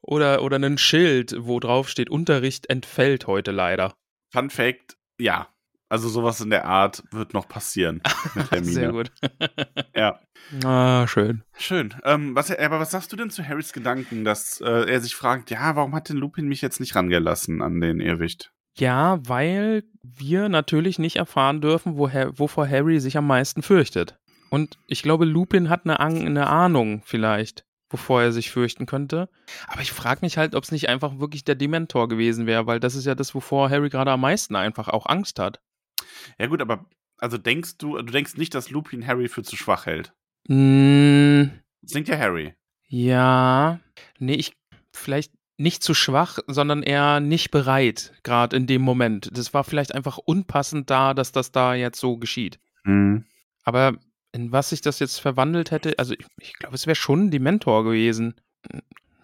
[0.00, 3.94] oder, oder ein Schild, wo drauf steht, Unterricht entfällt heute leider.
[4.32, 5.48] Fun Fact, ja.
[5.88, 8.02] Also sowas in der Art wird noch passieren.
[8.62, 9.12] Sehr gut.
[9.96, 10.18] Ja.
[10.64, 11.44] Ah, schön.
[11.56, 11.94] Schön.
[12.02, 15.50] Ähm, was, aber was sagst du denn zu Harrys Gedanken, dass äh, er sich fragt,
[15.50, 18.52] ja, warum hat denn Lupin mich jetzt nicht rangelassen an den Irrwicht?
[18.76, 24.18] Ja, weil wir natürlich nicht erfahren dürfen, woher, wovor Harry sich am meisten fürchtet.
[24.50, 29.28] Und ich glaube, Lupin hat eine, eine Ahnung vielleicht, wovor er sich fürchten könnte.
[29.68, 32.80] Aber ich frage mich halt, ob es nicht einfach wirklich der Dementor gewesen wäre, weil
[32.80, 35.60] das ist ja das, wovor Harry gerade am meisten einfach auch Angst hat.
[36.36, 36.86] Ja gut, aber
[37.18, 40.12] also denkst du, du denkst nicht, dass Lupin Harry für zu schwach hält?
[40.48, 41.44] Mm,
[41.82, 42.54] denkt ja Harry.
[42.88, 43.78] ja.
[44.18, 44.56] Nee, ich
[44.92, 49.30] vielleicht nicht zu schwach, sondern eher nicht bereit, gerade in dem Moment.
[49.32, 52.58] Das war vielleicht einfach unpassend da, dass das da jetzt so geschieht.
[52.82, 53.24] Mhm.
[53.62, 53.96] Aber
[54.34, 57.38] in was sich das jetzt verwandelt hätte, also ich, ich glaube, es wäre schon die
[57.38, 58.34] Mentor gewesen.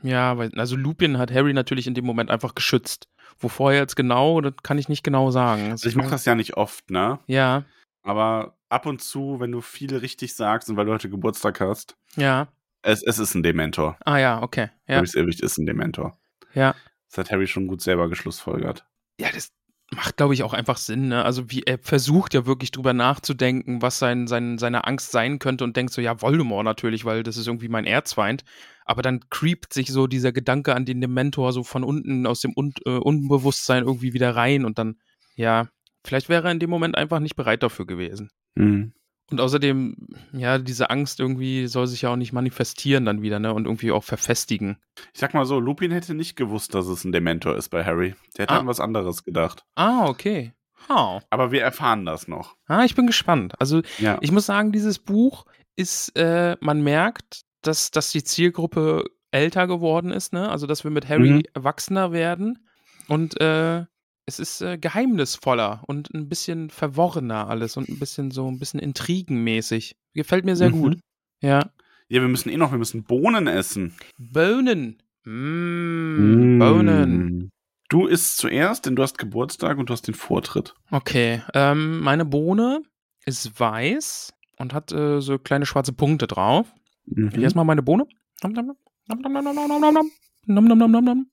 [0.02, 3.08] Ja, weil, also Lupin hat Harry natürlich in dem Moment einfach geschützt.
[3.38, 5.72] Wovor er jetzt genau, das kann ich nicht genau sagen.
[5.72, 7.18] Also ich mache das ja nicht oft, ne?
[7.26, 7.64] Ja,
[8.02, 11.96] Aber ab und zu, wenn du viel richtig sagst und weil du heute Geburtstag hast,
[12.16, 12.48] ja.
[12.82, 13.98] es, es ist ein Dementor.
[14.04, 14.68] Ah ja, okay.
[14.86, 16.18] Ja, Harrys Irrwicht ist ein Dementor.
[16.54, 16.74] ja.
[17.08, 18.86] Das hat Harry schon gut selber geschlussfolgert.
[19.20, 19.50] Ja, das
[19.95, 21.09] macht, glaube ich, auch einfach Sinn.
[21.09, 21.24] Ne?
[21.24, 25.64] Also wie er versucht ja wirklich drüber nachzudenken, was sein, sein, seine Angst sein könnte
[25.64, 28.45] und denkt so, ja, Voldemort natürlich, weil das ist irgendwie mein Erzfeind.
[28.84, 32.53] Aber dann creept sich so dieser Gedanke an den Dementor so von unten aus dem
[32.57, 34.97] Un äh, Unbewusstsein irgendwie wieder rein und dann,
[35.34, 35.68] ja,
[36.05, 38.30] vielleicht wäre er in dem Moment einfach nicht bereit dafür gewesen.
[38.55, 38.93] Mhm.
[39.31, 39.97] Und außerdem,
[40.33, 43.55] ja, diese Angst irgendwie soll sich ja auch nicht manifestieren dann wieder, ne?
[43.55, 44.76] Und irgendwie auch verfestigen.
[45.14, 48.14] Ich sag mal so, Lupin hätte nicht gewusst, dass es ein Dementor ist bei Harry.
[48.37, 48.59] Der hätte Ah.
[48.59, 49.64] an was anderes gedacht.
[49.76, 50.53] Ah, okay.
[50.89, 51.20] Oh.
[51.31, 52.57] Aber wir erfahren das noch.
[52.66, 53.55] Ah, ich bin gespannt.
[53.61, 54.18] Also, Ja.
[54.20, 55.45] ich muss sagen, dieses Buch
[55.76, 60.49] ist, äh, man merkt, dass, dass die Zielgruppe älter geworden ist, ne?
[60.49, 61.43] Also, dass wir mit Harry Mhm.
[61.55, 62.66] erwachsener werden.
[63.07, 63.85] Und äh,
[64.31, 68.78] es ist äh, geheimnisvoller und ein bisschen verworrener alles und ein bisschen so ein bisschen
[68.78, 69.97] intrigenmäßig.
[70.14, 70.81] Gefällt mir sehr Mhm.
[70.81, 70.99] gut.
[71.43, 71.70] Ja.
[72.09, 73.95] Ja, wir müssen eh noch, wir müssen Bohnen essen.
[74.18, 75.03] Bohnen.
[75.24, 77.51] Mm, Bohnen.
[77.89, 80.74] Du isst zuerst, denn du hast Geburtstag und du hast den Vortritt.
[80.93, 81.43] Okay.
[81.55, 82.83] Ähm, meine Bohne
[83.26, 86.66] ist weiß und hat äh, so kleine schwarze Punkte drauf.
[87.07, 87.31] Mhm.
[87.35, 88.07] Ich erstmal meine Bohne.
[88.45, 88.66] Nom, nom,
[89.09, 90.11] nom, nom, nom, nom, nom.
[90.47, 91.26] Nom, nom, nom, nom, nom.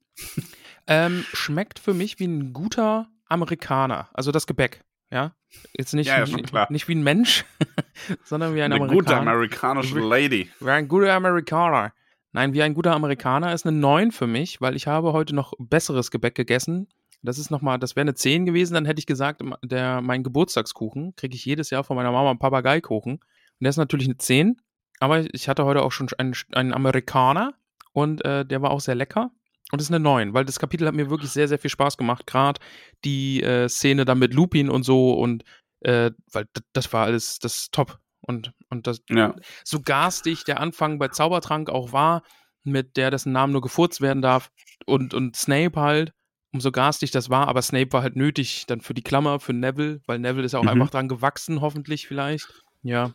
[0.87, 4.09] Ähm, schmeckt für mich wie ein guter Amerikaner.
[4.13, 4.83] Also das Gebäck.
[5.11, 5.33] Ja.
[5.77, 7.45] Jetzt nicht, Ja, ja, nicht wie ein Mensch,
[8.25, 9.31] sondern wie ein Eine gute Amerikaner.
[9.31, 10.49] amerikanische Wi- Lady.
[10.59, 11.93] Wie ein guter Amerikaner.
[12.33, 15.53] Nein, wie ein guter Amerikaner ist eine 9 für mich, weil ich habe heute noch
[15.59, 16.87] besseres Gebäck gegessen.
[17.23, 21.15] Das ist nochmal, das wäre eine 10 gewesen, dann hätte ich gesagt, der, mein Geburtstagskuchen
[21.15, 23.13] kriege ich jedes Jahr von meiner Mama einen Papageikuchen.
[23.13, 23.23] Und
[23.59, 24.61] der ist natürlich eine 10,
[24.99, 27.53] aber ich hatte heute auch schon einen, einen Amerikaner
[27.93, 29.31] und äh, der war auch sehr lecker.
[29.71, 32.25] Und ist eine 9, weil das Kapitel hat mir wirklich sehr, sehr viel Spaß gemacht.
[32.25, 32.59] Gerade
[33.03, 35.43] die äh, Szene dann mit Lupin und so und
[35.81, 37.99] äh, weil das war alles, das top.
[38.21, 39.35] Und, und das, Ja.
[39.63, 42.23] so garstig der Anfang bei Zaubertrank auch war,
[42.63, 44.49] mit der dessen Namen nur gefurzt werden darf
[44.85, 46.13] und, und Snape halt,
[46.51, 50.01] umso garstig das war, aber Snape war halt nötig dann für die Klammer, für Neville,
[50.07, 50.69] weil Neville ist auch Mhm.
[50.69, 52.47] einfach dran gewachsen, hoffentlich vielleicht.
[52.83, 53.13] Ja.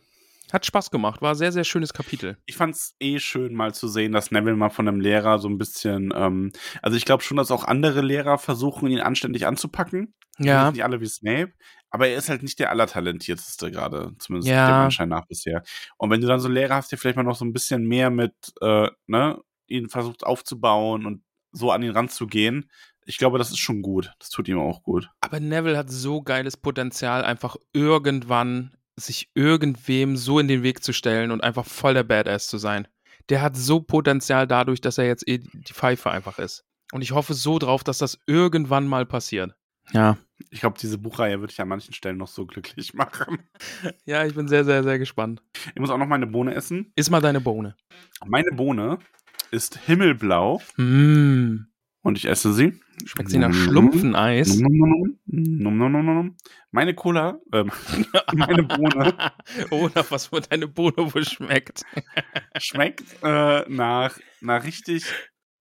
[0.51, 2.37] Hat Spaß gemacht, war ein sehr, sehr schönes Kapitel.
[2.45, 5.57] Ich fand's eh schön, mal zu sehen, dass Neville mal von einem Lehrer so ein
[5.57, 10.13] bisschen, ähm, also ich glaube schon, dass auch andere Lehrer versuchen, ihn anständig anzupacken.
[10.39, 11.53] Ja, Nicht alle wie Snape,
[11.91, 14.67] aber er ist halt nicht der allertalentierteste gerade, zumindest Ja.
[14.67, 15.63] dem Anschein nach bisher.
[15.97, 17.87] Und wenn du dann so einen Lehrer hast, der vielleicht mal noch so ein bisschen
[17.87, 22.69] mehr mit, äh, ne, ihn versucht aufzubauen und so an ihn ranzugehen,
[23.05, 24.11] ich glaube, das ist schon gut.
[24.19, 25.09] Das tut ihm auch gut.
[25.21, 30.93] aber Neville hat so geiles Potenzial, einfach irgendwann sich irgendwem so in den Weg zu
[30.93, 32.87] stellen und einfach voll der Badass zu sein.
[33.29, 36.65] Der hat so Potenzial dadurch, dass er jetzt eh die Pfeife einfach ist.
[36.91, 39.55] Und ich hoffe so drauf, dass das irgendwann mal passiert.
[39.91, 40.17] Ja.
[40.49, 43.39] Ich glaube, diese Buchreihe würde ich an manchen Stellen noch so glücklich machen.
[44.05, 45.41] Ja, ich bin sehr, sehr, sehr gespannt.
[45.73, 46.91] Ich muss auch noch meine Bohne essen.
[46.95, 47.75] Iss mal deine Bohne.
[48.25, 48.99] Meine Bohne
[49.51, 51.65] ist himmelblau Mmh.
[52.03, 52.79] Und ich esse sie.
[53.05, 53.53] Schmeckt sie nach Mhm.
[53.53, 54.61] Schlumpfeneis?
[56.71, 57.71] Meine Cola, ähm,
[58.35, 59.13] meine Bohne
[59.71, 61.83] oh, nach was wohl deine Bohne wohl schmeckt.
[62.57, 65.05] schmeckt äh, nach, nach richtig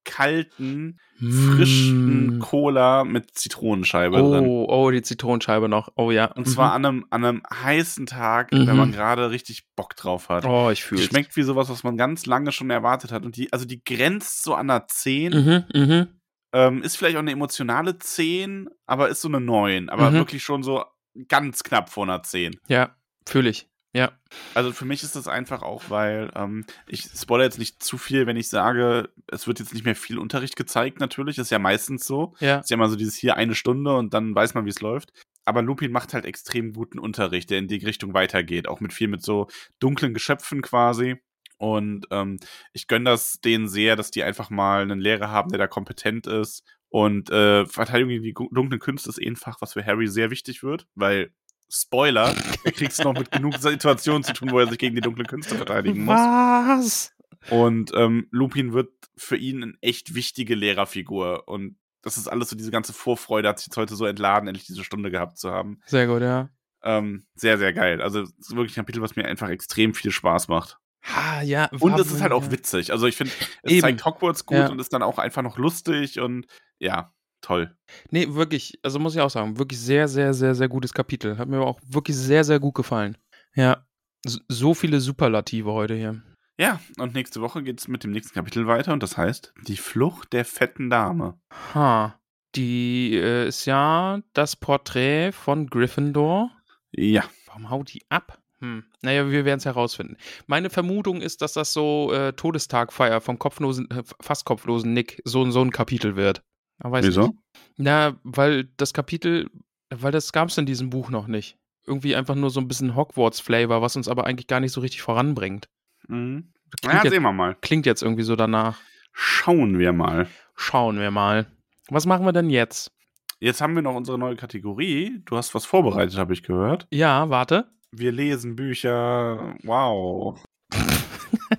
[0.05, 2.39] kalten, frischen Mm.
[2.41, 4.45] Cola mit Zitronenscheibe drin.
[4.47, 5.91] Oh, oh, die Zitronenscheibe noch.
[5.95, 6.25] Oh ja.
[6.33, 8.67] Und zwar an einem, an einem heißen Tag, Mhm.
[8.67, 10.45] wenn man gerade richtig Bock drauf hat.
[10.45, 13.25] Oh, ich fühle schmeckt wie sowas, was man ganz lange schon erwartet hat.
[13.25, 15.33] Und die, also die grenzt so an einer 10.
[15.33, 16.07] Mhm, mhm.
[16.53, 19.89] Ähm, ist vielleicht auch eine emotionale 10, aber ist so eine 9.
[19.89, 20.15] Aber Mhm.
[20.15, 20.85] wirklich schon so
[21.29, 22.59] ganz knapp vor einer 10.
[22.69, 22.95] Ja,
[23.27, 23.69] fühle ich.
[23.95, 24.13] Ja.
[24.55, 28.27] Also für mich ist das einfach auch, weil ähm, ich spoilere jetzt nicht zu viel,
[28.27, 31.37] wenn ich sage, es wird jetzt nicht mehr viel Unterricht gezeigt, natürlich.
[31.37, 32.35] Ist ja meistens so.
[32.41, 32.59] Ja.
[32.61, 35.13] Ist ja immer so dieses hier eine Stunde und dann weiß man, wie es läuft.
[35.45, 38.67] Aber Lupin macht halt extrem guten Unterricht, der in die Richtung weitergeht.
[38.69, 39.49] Auch mit viel mit so
[39.79, 41.17] dunklen Geschöpfen quasi.
[41.63, 42.41] Und ähm,
[42.73, 46.27] ich gönne das denen sehr, dass die einfach mal einen Lehrer haben, der da kompetent
[46.27, 46.65] ist.
[46.89, 50.31] Und äh, Verteidigung gegen die dunklen Künste ist eh ein Fach, was für Harry sehr
[50.31, 51.33] wichtig wird, weil
[51.71, 52.35] Spoiler,
[52.65, 55.29] er kriegt es noch mit genug Situationen zu tun, wo er sich gegen die dunklen
[55.29, 56.17] Künste verteidigen muss.
[56.17, 57.15] Was?
[57.49, 61.47] Und ähm, Lupin wird für ihn eine echt wichtige Lehrerfigur.
[61.47, 64.67] Und das ist alles so, diese ganze Vorfreude hat sich jetzt heute so entladen, endlich
[64.67, 65.81] diese Stunde gehabt zu haben.
[65.87, 66.51] Sehr gut, ja.
[66.83, 68.03] Ähm, sehr, sehr geil.
[68.03, 70.81] Also, es ist wirklich ein Kapitel, was mir einfach extrem viel Spaß macht.
[71.05, 71.69] Ha, ja.
[71.81, 72.93] Und es ist halt auch witzig.
[72.93, 73.33] Also, ich finde,
[73.63, 73.81] es Eben.
[73.81, 74.69] zeigt Hogwarts gut Ja.
[74.69, 76.47] und ist dann auch einfach noch lustig und
[76.79, 77.77] ja, toll.
[78.11, 81.39] Nee, wirklich, also muss ich auch sagen, wirklich sehr, sehr, sehr, sehr gutes Kapitel.
[81.39, 83.17] Hat mir auch wirklich sehr, sehr gut gefallen.
[83.55, 83.87] Ja.
[84.25, 86.23] So viele Superlative heute hier.
[86.59, 89.77] Ja, und nächste Woche geht es mit dem nächsten Kapitel weiter und das heißt Die
[89.77, 91.41] Flucht der fetten Dame.
[91.75, 92.21] Ha.
[92.55, 96.51] Die äh, ist ja das Porträt von Gryffindor.
[96.93, 97.25] Ja.
[97.47, 98.39] Warum haut die ab?
[98.63, 98.85] Hm.
[99.03, 100.17] Naja, wir werden es herausfinden.
[100.47, 105.51] Meine Vermutung ist, dass das so äh, Todestagfeier vom kopflosen, äh, fast kopflosen Nick so,
[105.51, 106.43] so ein Kapitel wird.
[106.85, 107.23] Wieso?
[107.27, 107.35] Nicht.
[107.77, 109.51] Na, weil das Kapitel,
[109.91, 111.57] weil das gab es in diesem Buch noch nicht.
[111.87, 115.03] Irgendwie einfach nur so ein bisschen Hogwarts-Flavor, was uns aber eigentlich gar nicht so richtig
[115.03, 115.69] voranbringt.
[116.09, 116.53] Mhm.
[116.81, 117.57] Klingt, Ja, jetzt, sehen wir mal.
[117.61, 118.81] klingt jetzt irgendwie so danach.
[119.13, 120.29] Schauen wir mal.
[120.55, 121.47] Schauen wir mal.
[121.89, 122.93] Was machen wir denn jetzt?
[123.41, 125.21] Jetzt haben wir noch unsere neue Kategorie.
[125.25, 126.87] Du hast was vorbereitet, habe ich gehört.
[126.93, 127.67] Ja, warte.
[127.95, 129.55] Wir lesen Bücher.
[129.63, 130.39] Wow.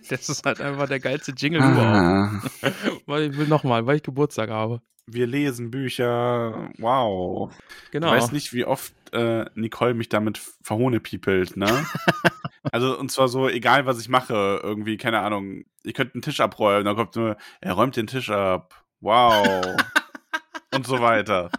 [0.09, 2.51] Das ist halt einfach der geilste Jingle überhaupt.
[2.61, 2.71] Ah,
[3.05, 4.81] Weil ich will nochmal, weil ich Geburtstag habe.
[5.05, 6.71] wir lesen Bücher.
[6.79, 7.53] Wow.
[7.91, 8.07] Genau.
[8.07, 11.85] Ich weiß nicht, wie oft äh, Nicole mich damit verhohnepiepelt, ne?
[12.71, 16.39] also, und zwar so, egal was ich mache, irgendwie, keine Ahnung, ihr könnt einen Tisch
[16.39, 18.83] abräumen, dann kommt nur, er räumt den Tisch ab.
[18.99, 19.75] Wow.
[20.75, 21.51] und so weiter.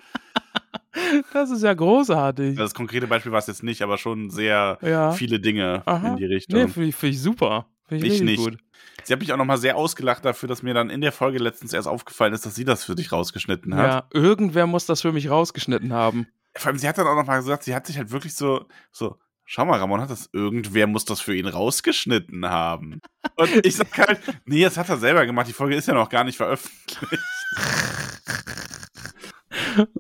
[1.33, 2.57] Das ist ja großartig.
[2.57, 5.13] Das konkrete Beispiel war es jetzt nicht, aber schon sehr Ja.
[5.13, 6.09] viele Dinge Aha.
[6.09, 6.61] in die Richtung.
[6.61, 7.67] Nee, finde ich, find ich super.
[7.89, 8.39] Finde ich, Ich nicht.
[8.45, 8.59] gut.
[9.03, 11.73] Sie hat mich auch nochmal sehr ausgelacht dafür, dass mir dann in der Folge letztens
[11.73, 13.87] erst aufgefallen ist, dass sie das für dich rausgeschnitten hat.
[13.87, 16.27] Ja, irgendwer muss das für mich rausgeschnitten haben.
[16.57, 19.17] Vor allem, sie hat dann auch nochmal gesagt, sie hat sich halt wirklich so, so,
[19.45, 23.01] schau mal, Ramon hat das, irgendwer muss das für ihn rausgeschnitten haben.
[23.37, 26.09] Und ich sag halt, nee, das hat er selber gemacht, die Folge ist ja noch
[26.09, 27.23] gar nicht veröffentlicht.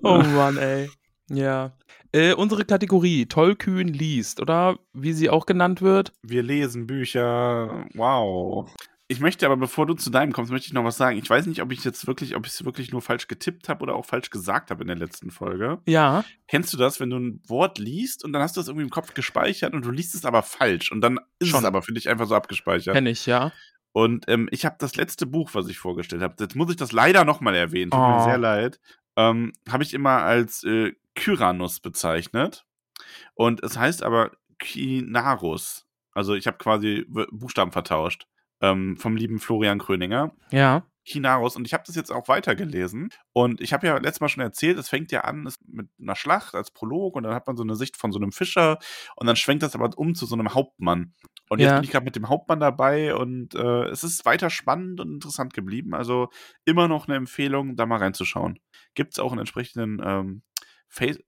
[0.02, 0.90] Oh Mann, ey.
[1.30, 1.72] Ja.
[2.12, 6.12] Äh, unsere Kategorie, Tollkühn liest, oder wie sie auch genannt wird.
[6.22, 8.70] Wir lesen Bücher, wow.
[9.06, 11.18] Ich möchte aber, bevor du zu deinem kommst, möchte ich noch was sagen.
[11.18, 13.82] Ich weiß nicht, ob ich jetzt wirklich, ob ich es wirklich nur falsch getippt habe
[13.82, 15.78] oder auch falsch gesagt habe in der letzten Folge.
[15.86, 18.84] Ja, Kennst du das, wenn du ein Wort liest und dann hast du es irgendwie
[18.84, 21.60] im Kopf gespeichert und du liest es aber falsch und dann ist Schon.
[21.60, 22.94] es aber für dich einfach so abgespeichert?
[22.94, 23.52] kenne ich, ja.
[23.92, 26.90] Und ähm, ich habe das letzte Buch, was ich vorgestellt habe, jetzt muss ich das
[26.92, 28.24] leider nochmal erwähnen, tut mir Oh.
[28.24, 28.80] sehr leid,
[29.16, 32.66] ähm, habe ich immer als äh, Kyranus bezeichnet.
[33.34, 35.86] Und es heißt aber Kinarus.
[36.12, 38.26] Also ich habe quasi Buchstaben vertauscht.
[38.60, 40.32] Ähm, vom lieben Florian Kröninger.
[40.50, 40.86] Ja.
[41.04, 44.42] Kinarus und ich habe das jetzt auch weitergelesen und ich habe ja letztes Mal schon
[44.42, 47.62] erzählt, es fängt ja an mit einer Schlacht als Prolog und dann hat man so
[47.62, 48.78] eine Sicht von so einem Fischer
[49.16, 51.14] und dann schwenkt das aber um zu so einem Hauptmann.
[51.50, 51.74] Und jetzt Ja.
[51.76, 55.52] bin ich gerade mit dem Hauptmann dabei und äh, es ist weiter spannend und interessant
[55.54, 55.94] geblieben.
[55.94, 56.28] Also
[56.64, 58.58] immer noch eine Empfehlung, da mal reinzuschauen.
[58.94, 60.42] Gibt es auch einen entsprechenden ähm,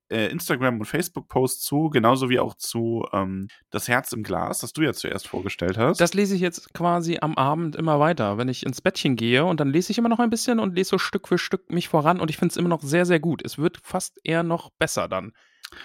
[0.08, 4.72] äh, Instagram- und Facebook-Post zu, genauso wie auch zu ähm, Das Herz im Glas, das
[4.72, 6.00] du ja zuerst vorgestellt hast.
[6.00, 9.58] Das lese ich jetzt quasi am Abend immer weiter, wenn ich ins Bettchen gehe und
[9.58, 12.20] dann lese ich immer noch ein bisschen und lese so Stück für Stück mich voran
[12.20, 13.44] und ich finde es immer noch sehr, sehr gut.
[13.44, 15.32] Es wird fast eher noch besser dann.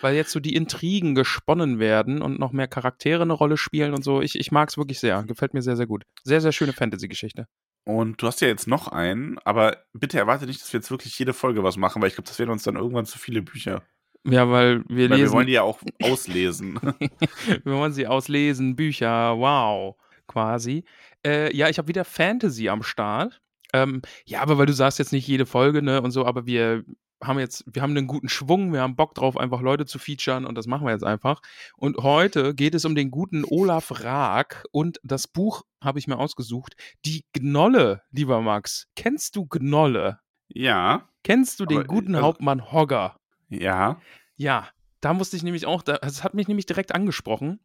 [0.01, 4.03] Weil jetzt so die Intrigen gesponnen werden und noch mehr Charaktere eine Rolle spielen und
[4.03, 4.21] so.
[4.21, 5.23] Ich, ich mag es wirklich sehr.
[5.23, 6.03] Gefällt mir sehr, sehr gut.
[6.23, 7.47] Sehr, sehr schöne Fantasy-Geschichte.
[7.83, 11.17] Und du hast ja jetzt noch einen, aber bitte erwarte nicht, dass wir jetzt wirklich
[11.17, 13.81] jede Folge was machen, weil ich glaube, das wären uns dann irgendwann zu viele Bücher.
[14.23, 15.33] Ja, weil wir weil wir lesen.
[15.33, 16.79] wollen die ja auch auslesen.
[17.63, 19.95] wir wollen sie auslesen, Bücher, wow,
[20.27, 20.83] quasi.
[21.25, 23.41] Äh, ja, ich habe wieder Fantasy am Start.
[23.73, 26.83] Ähm, ja, aber weil du sagst jetzt nicht jede Folge, ne, und so, aber wir
[27.23, 30.45] haben jetzt, wir haben einen guten Schwung, wir haben Bock drauf, einfach Leute zu featuren
[30.45, 31.41] und das machen wir jetzt einfach.
[31.77, 36.17] Und heute geht es um den guten Olaf Raag und das Buch habe ich mir
[36.17, 36.75] ausgesucht.
[37.05, 38.87] Die Gnolle, lieber Max.
[38.95, 40.19] Kennst du Gnolle?
[40.49, 43.15] ja, Kennst du den Aber, guten also- Hauptmann Hogger?
[43.49, 44.01] ja.
[44.37, 44.67] Ja,
[45.01, 47.59] da musste ich nämlich auch, da- es hat mich nämlich direkt angesprochen,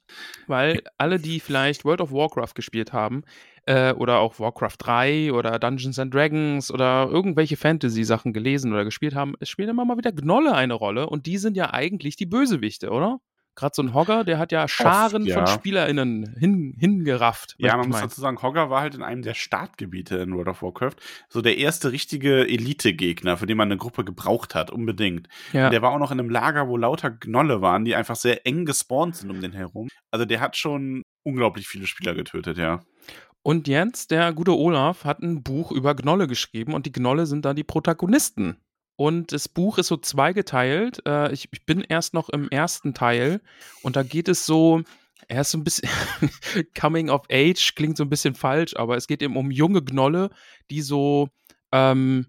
[0.47, 3.25] weil alle, die vielleicht World of Warcraft gespielt haben,
[3.67, 9.15] äh, oder auch Warcraft 3 oder Dungeons and Dragons oder irgendwelche Fantasy-Sachen gelesen oder gespielt
[9.15, 12.27] haben, es spielen immer mal wieder Gnolle eine Rolle und die sind ja eigentlich die
[12.27, 13.21] Bösewichte, oder?
[13.57, 15.35] Gerade so ein Hogger, der hat ja Scharen ja.
[15.35, 17.55] von SpielerInnen hin, hingerafft.
[17.57, 20.61] Ja, man muss dazu sagen, Hogger war halt in einem der Startgebiete in World of
[20.61, 20.97] Warcraft
[21.31, 25.29] so der erste richtige Elite-Gegner, für den man eine Gruppe gebraucht hat, unbedingt.
[25.55, 25.67] ja.
[25.67, 28.47] Und der war auch noch in einem Lager, wo lauter Gnolle waren, die einfach sehr
[28.47, 29.89] eng gespawnt sind um den herum.
[30.11, 32.83] Also der hat schon unglaublich viele Spieler getötet, ja.
[33.47, 37.45] Und jetzt, der gute Olaf hat ein Buch über Gnolle geschrieben und die Gnolle sind
[37.45, 38.57] da die Protagonisten.
[38.97, 41.01] Und das Buch ist so zweigeteilt.
[41.07, 43.41] Äh, ich, ich bin erst noch im ersten Teil
[43.83, 44.83] und da geht es so,
[45.29, 45.89] er ist so ein bisschen
[46.77, 50.31] Coming of Age, klingt so ein bisschen falsch, aber es geht eben um junge Gnolle,
[50.69, 51.29] die so,
[51.71, 52.27] ähm,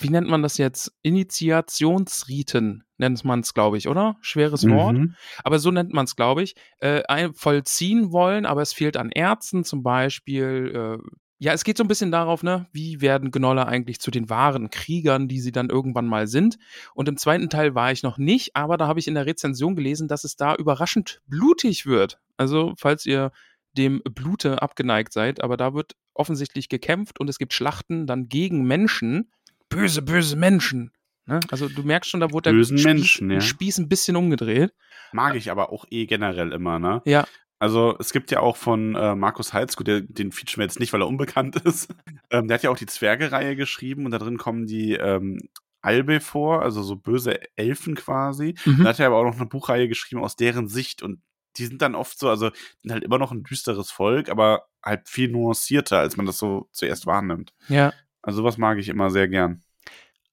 [0.00, 0.92] wie nennt man das jetzt?
[1.02, 4.16] Initiationsriten nennt man es, glaube ich, oder?
[4.20, 5.14] Schweres Wort Mhm.
[5.44, 9.64] aber so nennt man es, glaube ich, äh, vollziehen wollen, aber es fehlt an Ärzten
[9.64, 10.98] zum Beispiel.
[11.00, 11.08] Äh,
[11.40, 14.70] ja, es geht so ein bisschen darauf, ne, wie werden Gnolle eigentlich zu den wahren
[14.70, 16.58] Kriegern, die sie dann irgendwann mal sind.
[16.94, 19.76] Und im zweiten Teil war ich noch nicht, aber da habe ich in der Rezension
[19.76, 22.18] gelesen, dass es da überraschend blutig wird.
[22.36, 23.30] Also, falls ihr
[23.76, 28.64] dem Blute abgeneigt seid, aber da wird offensichtlich gekämpft und es gibt Schlachten dann gegen
[28.64, 29.30] Menschen.
[29.68, 30.92] Böse, böse Menschen.
[31.26, 31.40] Ne?
[31.50, 33.40] Also du merkst schon, da wurde Bösen der Spieß, Menschen, ja.
[33.40, 34.72] Spieß ein bisschen umgedreht.
[35.12, 37.02] Mag ich aber auch eh generell immer, ne?
[37.04, 37.26] Ja,
[37.58, 40.80] Also es gibt ja auch von äh, Markus Heitz, gut, der, den featuren wir jetzt
[40.80, 41.94] nicht, weil er unbekannt ist.
[42.30, 45.48] Ähm, der hat ja auch die Zwerge-Reihe geschrieben und da drin kommen die ähm,
[45.80, 48.54] Albe vor, also so böse Elfen quasi.
[48.64, 48.84] Mhm.
[48.84, 51.20] Da hat er aber auch noch eine Buchreihe geschrieben aus deren Sicht und
[51.56, 52.50] die sind dann oft so, also
[52.82, 56.68] sind halt immer noch ein düsteres Volk, aber halt viel nuancierter, als man das so
[56.72, 57.52] zuerst wahrnimmt.
[57.68, 57.92] Ja.
[58.28, 59.62] Also was mag ich immer sehr gern.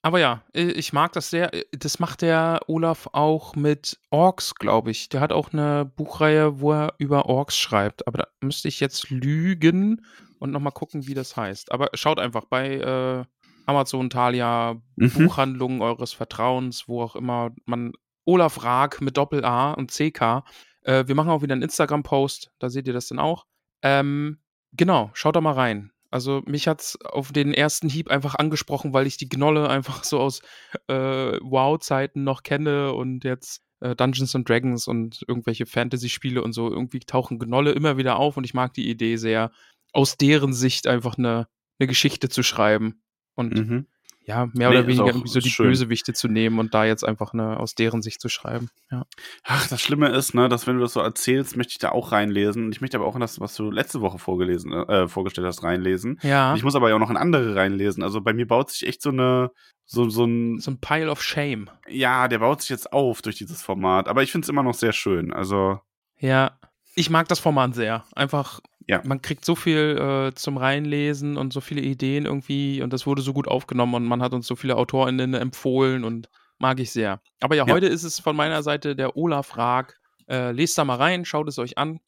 [0.02, 1.50] Aber ja, ich mag das sehr.
[1.72, 5.08] Das macht der Olaf auch mit Orks, glaube ich.
[5.08, 8.06] Der hat auch eine Buchreihe, wo er über Orks schreibt.
[8.06, 10.06] Aber da müsste ich jetzt lügen
[10.40, 11.72] und nochmal gucken, wie das heißt.
[11.72, 13.24] Aber schaut einfach bei äh,
[13.66, 15.12] Amazon, Thalia, Mhm.
[15.12, 17.94] Buchhandlungen eures Vertrauens, wo auch immer man
[18.26, 20.44] Olaf Raag mit Doppel A und CK.
[20.82, 23.46] Äh, wir machen auch wieder einen Instagram-Post, da seht ihr das dann auch.
[23.82, 24.40] Ähm,
[24.74, 25.92] genau, schaut da mal rein.
[26.16, 30.22] Also mich hat's auf den ersten Hieb einfach angesprochen, weil ich die Gnolle einfach so
[30.22, 30.40] aus
[30.88, 36.72] äh, WoW-Zeiten noch kenne und jetzt äh, Dungeons and Dragons und irgendwelche Fantasy-Spiele und so.
[36.72, 39.52] Irgendwie tauchen Gnolle immer wieder auf und ich mag die Idee sehr,
[39.92, 41.50] aus deren Sicht einfach eine,
[41.80, 43.02] eine Geschichte zu schreiben.
[43.34, 43.88] Und Mhm.
[44.26, 45.68] Ja, mehr Nee, oder weniger irgendwie so die schön.
[45.68, 48.70] Bösewichte zu nehmen und da jetzt einfach eine aus deren Sicht zu schreiben.
[48.92, 49.06] Ja.
[49.44, 52.12] Ach, das Schlimme ist, ne, dass wenn du das so erzählst, möchte ich da auch
[52.12, 52.66] reinlesen.
[52.66, 55.64] Und ich möchte aber auch in das, was du letzte Woche vorgelesen, äh, vorgestellt hast,
[55.64, 56.20] reinlesen.
[56.24, 56.56] Ja.
[56.56, 58.02] Ich muss aber ja auch noch in andere reinlesen.
[58.04, 59.52] Also bei mir baut sich echt so eine,
[59.86, 61.70] so, so ein, so ein Pile of Shame.
[61.88, 64.08] ja, der baut sich jetzt auf durch dieses Format.
[64.08, 65.32] Aber ich finde es immer noch sehr schön.
[65.32, 65.80] Also,
[66.18, 66.58] Ja.
[66.96, 68.06] Ich mag das Format sehr.
[68.16, 69.02] Einfach, Ja.
[69.06, 69.98] man kriegt so viel
[70.30, 74.06] äh, zum Reinlesen und so viele Ideen irgendwie und das wurde so gut aufgenommen und
[74.06, 77.22] man hat uns so viele AutorInnen empfohlen und mag ich sehr.
[77.42, 77.74] Aber ja, Ja.
[77.74, 80.00] heute ist es von meiner Seite der Olaf Raag.
[80.30, 82.00] Äh, lest da mal rein, schaut es euch an.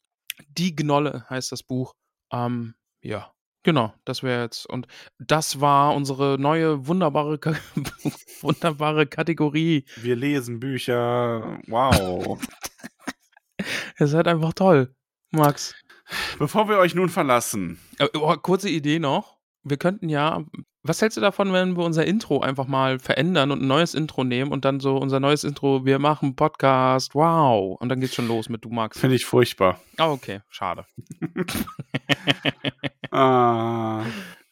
[0.48, 1.94] Die Gnolle heißt das Buch.
[2.32, 3.32] Ähm, ja,
[3.62, 4.66] genau, das wäre jetzt.
[4.66, 4.86] Und
[5.18, 7.54] das war unsere neue wunderbare, Ka
[8.40, 9.84] wunderbare Kategorie.
[9.96, 11.58] wir lesen Bücher.
[11.66, 12.40] Wow.
[13.98, 14.94] Ihr seid einfach toll,
[15.30, 15.74] Max.
[16.38, 19.36] Bevor wir euch nun verlassen, Äh, Oh, kurze Idee noch.
[19.62, 20.44] Wir könnten ja,
[20.82, 24.24] was hältst du davon, wenn wir unser Intro einfach mal verändern und ein neues Intro
[24.24, 27.76] nehmen und dann so unser neues Intro, wir machen Podcast, wow.
[27.78, 28.98] Und dann geht's schon los mit du Max.
[28.98, 29.80] finde ich furchtbar.
[29.98, 30.86] Ah, okay, schade.
[33.10, 34.04] Ah.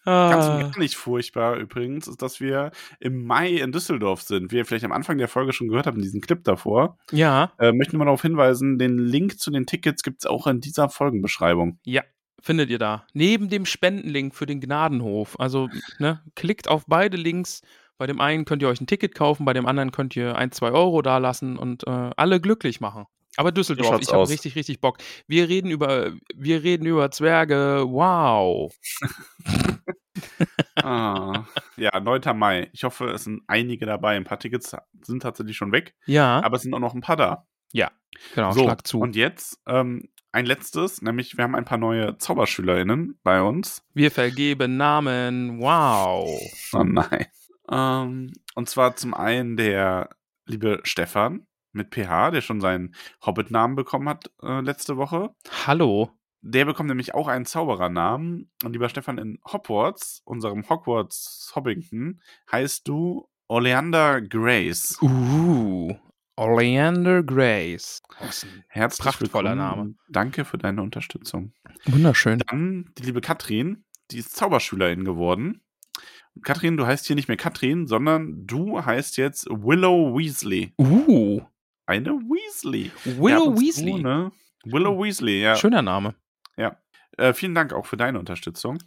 [0.07, 4.53] Ganz und Ah, gar nicht furchtbar übrigens, ist, dass wir im Mai in Düsseldorf sind.
[4.53, 7.53] Wie ihr vielleicht am Anfang der Folge schon gehört habt, in diesem Clip davor, ja,
[7.59, 10.89] äh, möchten wir darauf hinweisen, den Link zu den Tickets gibt es auch in dieser
[10.89, 11.79] Folgenbeschreibung.
[11.85, 12.03] ja,
[12.41, 13.05] findet ihr da.
[13.13, 15.41] Neben dem Spendenlink für den Gnadenhof.
[15.41, 17.63] Also, ne, klickt auf beide Links.
[17.99, 20.53] Bei dem einen könnt ihr euch ein Ticket kaufen, bei dem anderen könnt ihr ein,
[20.53, 23.07] zwei Euro dalassen und äh, alle glücklich machen.
[23.39, 24.99] Aber Düsseldorf, ich habe richtig, richtig Bock.
[25.27, 27.85] Wir reden über, wir reden über Zwerge.
[27.87, 28.73] Wow.
[30.83, 31.45] Ah.
[31.77, 32.37] ja, 9.
[32.37, 32.69] Mai.
[32.73, 34.17] Ich hoffe, es sind einige dabei.
[34.17, 37.17] Ein paar Tickets sind tatsächlich schon weg, Ja, aber es sind auch noch ein paar
[37.17, 37.47] da.
[38.35, 39.01] genau, so, schlag zu.
[39.01, 43.83] und jetzt ähm, ein letztes, nämlich wir haben ein paar neue ZauberschülerInnen bei uns.
[43.95, 45.59] wir vergeben Namen.
[45.61, 46.41] Wow.
[46.73, 47.27] Oh nein.
[47.71, 50.11] Ähm, und zwar zum einen der
[50.47, 52.95] liebe Stefan mit PH, der schon seinen
[53.25, 55.35] Hobbit-Namen bekommen hat äh, letzte Woche.
[55.67, 56.16] Hallo.
[56.49, 58.49] Der bekommt nämlich auch einen Zauberernamen.
[58.63, 62.21] Und lieber Stefan, in Hogwarts, unserem Hogwarts Hobbington,
[62.53, 64.97] heißt du Oleander Grace.
[65.03, 65.93] Uh.
[66.37, 68.01] Oleander Grace.
[68.69, 69.57] Herzlich prachtvoller.
[69.57, 69.95] Name.
[70.09, 71.53] Danke für deine Unterstützung.
[71.87, 72.39] Wunderschön.
[72.47, 75.63] Dann die liebe Katrin, die ist Zauberschülerin geworden.
[76.43, 80.75] Katrin, du heißt hier nicht mehr Katrin, sondern du heißt jetzt Willow Weasley.
[80.79, 81.41] Uh.
[81.87, 82.93] Eine Weasley.
[83.05, 83.95] Willow Ja, Weasley.
[84.01, 84.31] ne?
[84.65, 85.57] Willow Weasley, ja.
[85.57, 86.15] Schöner Name.
[87.17, 88.79] Äh, vielen Dank auch für deine Unterstützung.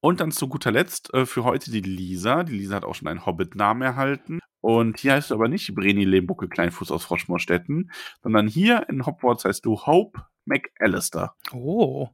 [0.00, 2.44] Und dann zu guter Letzt äh, für heute die Lisa.
[2.44, 4.40] Die Lisa hat auch schon einen Hobbit-Namen erhalten.
[4.60, 7.90] Und hier heißt du aber nicht Breni Lehmbuckel Kleinfuß aus Froschmoorstetten,
[8.22, 11.36] sondern hier in Hogwarts heißt du Hope McAllister.
[11.52, 12.08] Oh.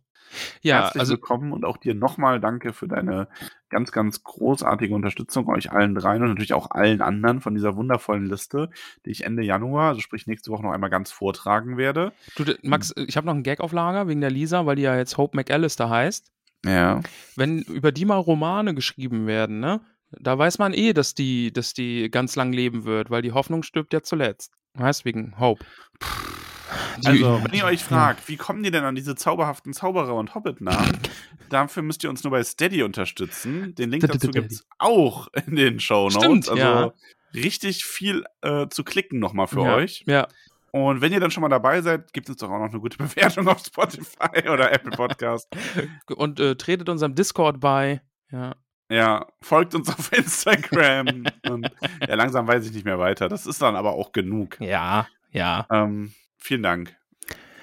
[0.63, 3.29] Ja, Herzlich also willkommen und auch dir nochmal danke für deine
[3.69, 8.27] ganz, ganz großartige Unterstützung, euch allen dreien und natürlich auch allen anderen von dieser wundervollen
[8.27, 8.71] Liste,
[9.07, 12.13] die ich Ende Januar, also sprich nächste Woche noch einmal ganz vortragen werde.
[12.37, 14.97] du, Max, ich habe noch einen Gag auf Lager wegen der Lisa, weil die ja
[14.97, 16.31] jetzt Hope McAllister heißt.
[16.65, 17.01] Ja.
[17.37, 19.81] Wenn über die mal Romane geschrieben werden, ne?
[20.21, 23.63] Da weiß man eh, dass die, dass die ganz lang leben wird, weil die Hoffnung
[23.63, 24.53] stirbt ja zuletzt.
[24.75, 25.65] Weißt wegen Hope.
[26.01, 26.32] Die-
[27.05, 30.99] Also, wenn ihr euch fragt, wie kommen die denn an diese zauberhaften Zauberer und Hobbit-Namen,
[31.49, 33.75] dafür müsst ihr uns nur bei Steady unterstützen.
[33.75, 36.17] Den Link dazu gibt es auch in den Show Notes.
[36.17, 36.93] Stimmt, also ja.
[37.35, 40.05] richtig viel äh, zu klicken nochmal für ja, euch.
[40.07, 40.29] Ja,
[40.71, 42.97] Und wenn ihr dann schon mal dabei seid, gibt es doch auch noch eine gute
[42.99, 45.49] Bewertung auf Spotify oder Apple Podcast.
[46.15, 48.01] und äh, tretet unserem Discord bei.
[48.31, 48.55] Ja.
[48.93, 51.25] Ja, folgt uns auf Instagram.
[51.49, 51.71] und
[52.07, 53.31] ja, langsam weiß ich nicht mehr weiter.
[53.31, 54.61] Das ist dann aber auch genug.
[54.61, 55.67] Ja, ja.
[55.71, 56.13] Ähm,
[56.43, 56.97] vielen Dank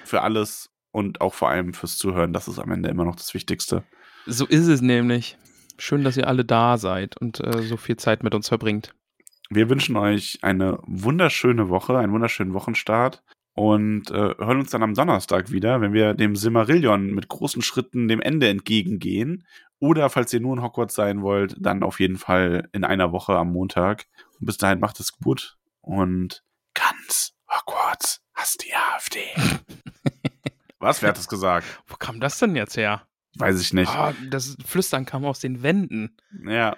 [0.04, 2.32] für alles und auch vor allem fürs Zuhören.
[2.32, 3.84] Das ist am Ende immer noch das Wichtigste.
[4.26, 5.36] So ist es nämlich.
[5.78, 8.94] Schön, dass ihr alle da seid und äh, so viel Zeit mit uns verbringt.
[9.48, 13.22] Wir wünschen euch eine wunderschöne Woche, einen wunderschönen Wochenstart
[13.54, 18.08] und äh, hören uns dann am Donnerstag wieder, wenn wir dem Silmarillion mit großen Schritten
[18.08, 19.44] dem Ende entgegengehen
[19.78, 23.34] Oder falls ihr nur in Hogwarts sein wollt, dann auf jeden Fall in einer Woche
[23.34, 24.06] am Montag.
[24.38, 29.20] Und bis dahin macht es gut und ganz Hogwarts hasst die AfD.
[30.78, 31.02] Was?
[31.02, 31.66] Wer hat das gesagt?
[31.86, 33.06] Wo kam das denn jetzt her?
[33.36, 33.90] Weiß ich nicht.
[33.90, 36.16] Ah, das Flüstern kam aus den Wänden.
[36.44, 36.76] Ja.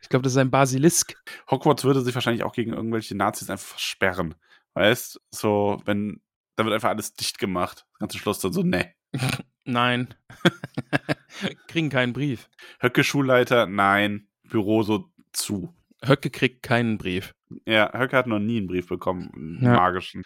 [0.00, 1.16] Ich glaube, das ist ein Basilisk.
[1.50, 4.36] Hogwarts würde sich wahrscheinlich auch gegen irgendwelche Nazis einfach versperren.
[4.74, 5.20] Weißt?
[5.30, 6.20] So, wenn,
[6.56, 7.84] da wird einfach alles dicht gemacht.
[7.92, 8.94] Das ganze Schloss dann so, ne.
[9.64, 10.14] Nein.
[11.68, 12.48] Kriegen keinen Brief.
[12.80, 14.28] Höcke Schulleiter, nein.
[14.44, 15.74] Büro so zu.
[16.04, 17.32] Höcke kriegt keinen Brief.
[17.66, 19.74] Ja, Höcke hat noch nie einen Brief bekommen, einen Ja.
[19.74, 20.22] magischen.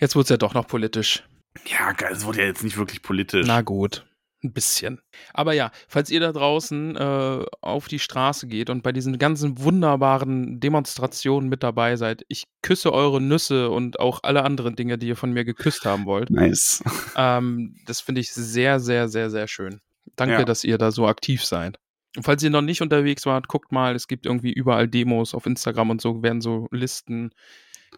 [0.00, 1.22] Jetzt wurde es ja doch noch politisch.
[1.66, 3.46] Ja, geil, es wurde ja jetzt nicht wirklich politisch.
[3.46, 4.04] Na gut.
[4.42, 5.00] Ein bisschen.
[5.32, 9.58] Aber ja, falls ihr da draußen äh, auf die Straße geht und bei diesen ganzen
[9.58, 15.06] wunderbaren Demonstrationen mit dabei seid, ich küsse eure Nüsse und auch alle anderen Dinge, die
[15.08, 16.28] ihr von mir geküsst haben wollt.
[16.28, 16.82] Nice.
[17.16, 19.80] Ähm, das finde ich sehr, sehr, sehr, sehr schön.
[20.16, 20.44] Danke, Ja.
[20.44, 21.78] dass ihr da so aktiv seid.
[22.16, 25.46] Und falls ihr noch nicht unterwegs wart, guckt mal, es gibt irgendwie überall Demos auf
[25.46, 27.32] Instagram und so, werden so Listen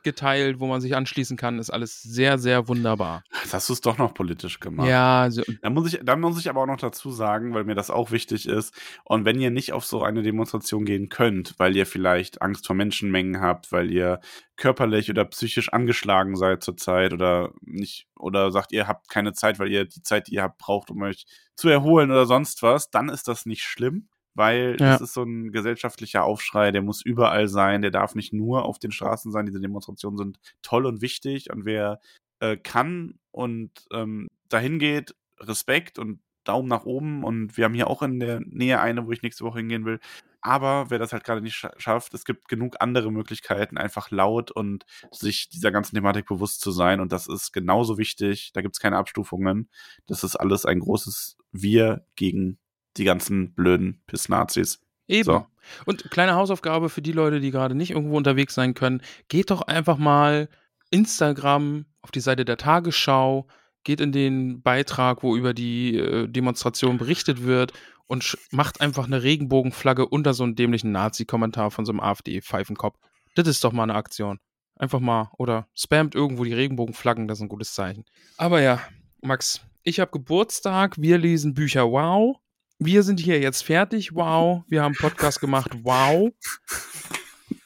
[0.03, 1.59] geteilt, wo man sich anschließen kann.
[1.59, 3.23] Ist alles sehr, sehr wunderbar.
[3.43, 4.89] Jetzt hast du es doch noch politisch gemacht.
[4.89, 7.75] Ja, so, Da muss, ich, da muss ich aber auch noch dazu sagen, weil mir
[7.75, 8.75] das auch wichtig ist.
[9.05, 12.77] Und wenn ihr nicht auf so eine Demonstration gehen könnt, weil ihr vielleicht Angst vor
[12.77, 14.21] Menschenmengen habt, weil ihr
[14.57, 19.71] körperlich oder psychisch angeschlagen seid zurzeit oder nicht, oder sagt, ihr habt keine Zeit, weil
[19.71, 23.09] ihr die Zeit, die ihr habt, braucht, um euch zu erholen oder sonst was, dann
[23.09, 24.09] ist das nicht schlimm.
[24.37, 24.93] Weil Ja.
[24.93, 28.79] das ist so ein gesellschaftlicher Aufschrei, der muss überall sein, der darf nicht nur auf
[28.79, 29.47] den Straßen sein.
[29.47, 32.01] Diese Demonstrationen sind toll und wichtig und wer
[32.41, 37.25] äh, kann und ähm, dahin geht, Respekt und Daumen nach oben.
[37.25, 39.99] Und wir haben hier auch in der Nähe eine, wo ich nächste Woche hingehen will.
[40.43, 44.53] Aber wer das halt gerade nicht scha schafft, es gibt genug andere Möglichkeiten, einfach laut
[44.53, 47.01] und sich dieser ganzen Thematik bewusst zu sein.
[47.01, 48.53] Und das ist genauso wichtig.
[48.53, 49.69] Da gibt es keine Abstufungen.
[50.07, 52.59] Das ist alles ein großes Wir gegen
[52.97, 54.81] die ganzen blöden Piss-Nazis.
[55.09, 55.25] Eben.
[55.25, 55.47] So.
[55.85, 59.03] Und kleine Hausaufgabe für die Leute, die gerade nicht irgendwo unterwegs sein können.
[59.29, 60.49] Geht doch einfach mal
[60.91, 63.47] Instagram auf die Seite der Tagesschau,
[63.85, 67.73] geht in den Beitrag, wo über die äh, Demonstration berichtet wird
[68.07, 72.99] und macht einfach eine Regenbogenflagge unter so einen dämlichen Nazi-Kommentar von so einem AfD-Pfeifenkopf.
[73.35, 74.39] Das ist doch mal eine Aktion.
[74.77, 78.05] Einfach mal oder spammt irgendwo die Regenbogenflaggen, das ist ein gutes Zeichen.
[78.37, 78.81] Aber ja,
[79.23, 82.37] Max, ich habe Geburtstag, wir lesen Bücher, wow.
[82.79, 84.63] Wir sind hier jetzt fertig, wow.
[84.69, 86.31] Wir haben Podcast gemacht, wow.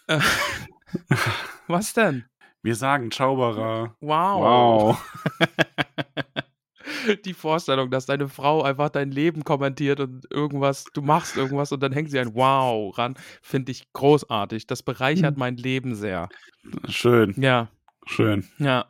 [0.06, 0.20] Äh,
[1.66, 2.24] Was denn?
[2.62, 3.96] Wir sagen Zauberer.
[4.00, 4.96] Wow.
[5.00, 5.14] Wow.
[7.24, 11.80] Die Vorstellung, dass deine Frau einfach dein Leben kommentiert und irgendwas, du machst irgendwas und
[11.82, 14.66] dann hängt sie ein Wow ran, finde ich großartig.
[14.66, 16.28] Das bereichert mein Leben sehr.
[16.88, 17.68] Schön, Ja,
[18.06, 18.46] schön.
[18.58, 18.86] ja.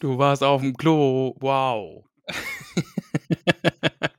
[0.00, 2.04] Du warst auf dem Klo, wow.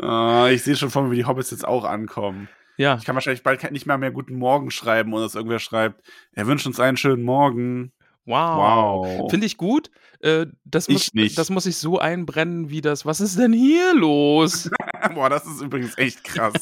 [0.00, 2.48] Ah, ich sehe schon vor mir, wie die Hobbits jetzt auch ankommen.
[2.76, 6.02] Ja, Ich kann wahrscheinlich bald nicht mal mehr Guten Morgen schreiben und dass irgendwer schreibt,
[6.32, 7.92] er wünscht uns einen schönen Morgen.
[8.30, 9.06] Wow.
[9.18, 9.30] Wow.
[9.30, 9.90] Finde ich gut.
[10.20, 11.38] Äh, das, Ich muss, nicht.
[11.38, 13.06] das muss ich so einbrennen, wie das.
[13.06, 14.70] Was ist denn hier los?
[15.14, 16.52] Boah, das ist übrigens echt krass.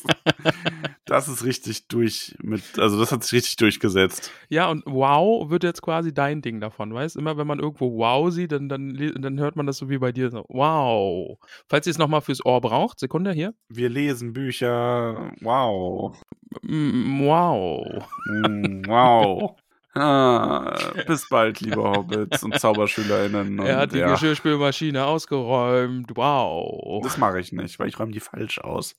[1.05, 4.31] das ist richtig durch mit, also das hat sich richtig durchgesetzt.
[4.49, 7.17] Ja, und wow wird jetzt quasi dein Ding davon, weißt?
[7.17, 10.13] Immer wenn man irgendwo wow sieht, dann, dann, dann hört man das so wie bei
[10.13, 10.45] dir so.
[10.49, 11.39] Wow.
[11.69, 13.55] Falls ihr es nochmal fürs Ohr braucht, Sekunde hier.
[13.69, 15.33] Wir lesen Bücher.
[15.41, 16.17] Wow.
[16.63, 18.05] Wow.
[18.29, 19.57] Mm, wow.
[20.01, 20.77] Ah,
[21.07, 23.61] bis bald, liebe Hobbits und ZauberschülerInnen.
[23.61, 26.11] Und, er hat die ja, Geschirrspülmaschine ausgeräumt.
[26.15, 27.03] Wow.
[27.03, 28.97] das mache ich nicht, weil ich räume die falsch aus.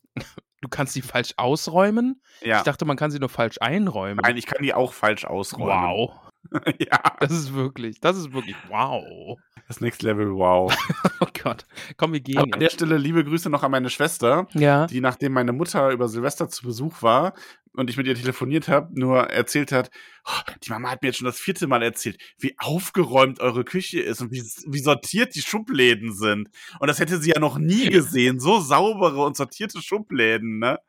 [0.61, 2.21] Du kannst die falsch ausräumen?
[2.41, 2.57] Ja.
[2.57, 4.19] Ich dachte, man kann sie nur falsch einräumen.
[4.23, 5.67] Nein, ich kann die auch falsch ausräumen.
[5.69, 6.11] wow.
[6.79, 6.99] ja.
[7.19, 9.37] Das ist wirklich, das ist wirklich wow.
[9.67, 10.73] Das Next Level, wow.
[11.21, 11.65] Oh Gott.
[11.97, 12.69] Komm, wir gehen Aber an der.
[12.69, 14.87] Stelle liebe Grüße noch an meine Schwester, Ja.
[14.87, 17.33] die nachdem meine Mutter über Silvester zu Besuch war
[17.79, 19.89] und ich mit ihr telefoniert habe, nur erzählt hat,
[20.25, 23.99] "Oh, die Mama hat mir jetzt schon das vierte Mal erzählt, wie aufgeräumt eure Küche
[24.01, 26.49] ist und wie, wie sortiert die Schubläden sind.
[26.79, 30.79] Und das hätte sie ja noch nie gesehen, so saubere und sortierte Schubläden, ne?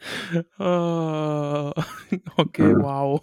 [0.58, 1.72] Ah,
[2.36, 3.20] okay, wow.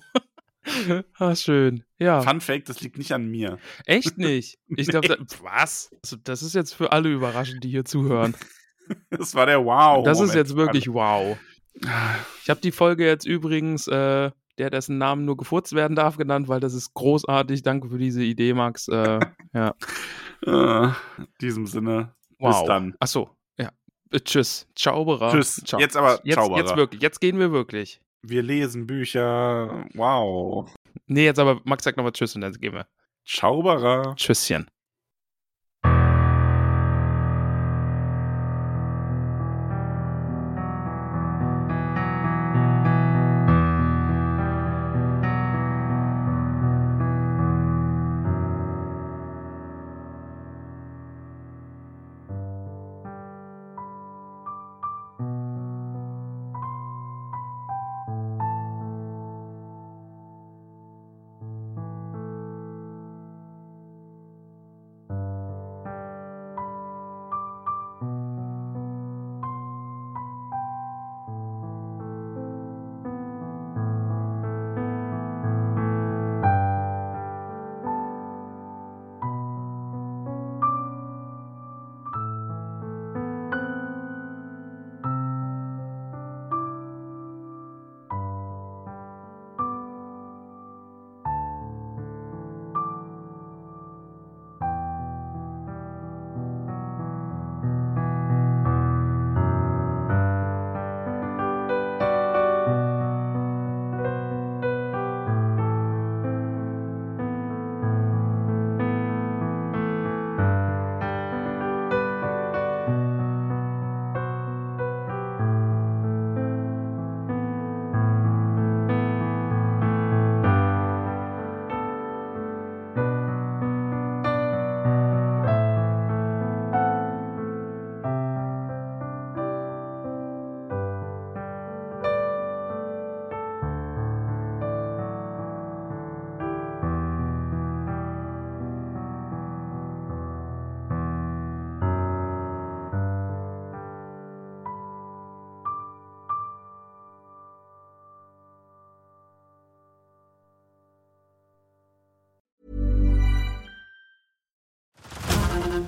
[1.19, 1.83] Ah, schön.
[1.99, 3.59] Ja, Fun Fact, das liegt nicht an mir.
[3.85, 4.57] echt nicht.
[4.75, 5.91] Ich glaube, was?
[6.01, 8.35] Also, das ist jetzt für alle überraschend, die hier zuhören.
[9.11, 10.03] Das war der Wow.
[10.03, 11.37] das ist jetzt wirklich wow.
[12.43, 16.47] Ich habe die Folge jetzt übrigens, äh, der dessen Namen nur gefurzt werden darf, genannt,
[16.47, 17.63] weil das ist großartig.
[17.63, 18.87] Danke für diese Idee, Max.
[18.87, 19.19] Äh,
[19.53, 19.75] ja,
[20.45, 20.85] Äh,
[21.17, 22.59] in diesem Sinne, wow.
[22.59, 22.95] bis dann.
[22.99, 23.69] Ach so, ja.
[24.11, 24.67] Äh, tschüss.
[24.75, 25.31] Zauberer.
[25.31, 25.61] Tschüss.
[25.65, 25.79] Ciao.
[25.79, 26.59] Jetzt aber jetzt, Zauberer.
[26.59, 27.01] jetzt wirklich.
[27.01, 28.01] Jetzt gehen wir wirklich.
[28.21, 29.85] Wir lesen Bücher.
[29.93, 30.73] Wow.
[31.07, 32.87] Nee, jetzt aber Max sagt nochmal Tschüss und dann gehen wir.
[33.25, 34.15] Zauberer.
[34.15, 34.67] Tschüsschen.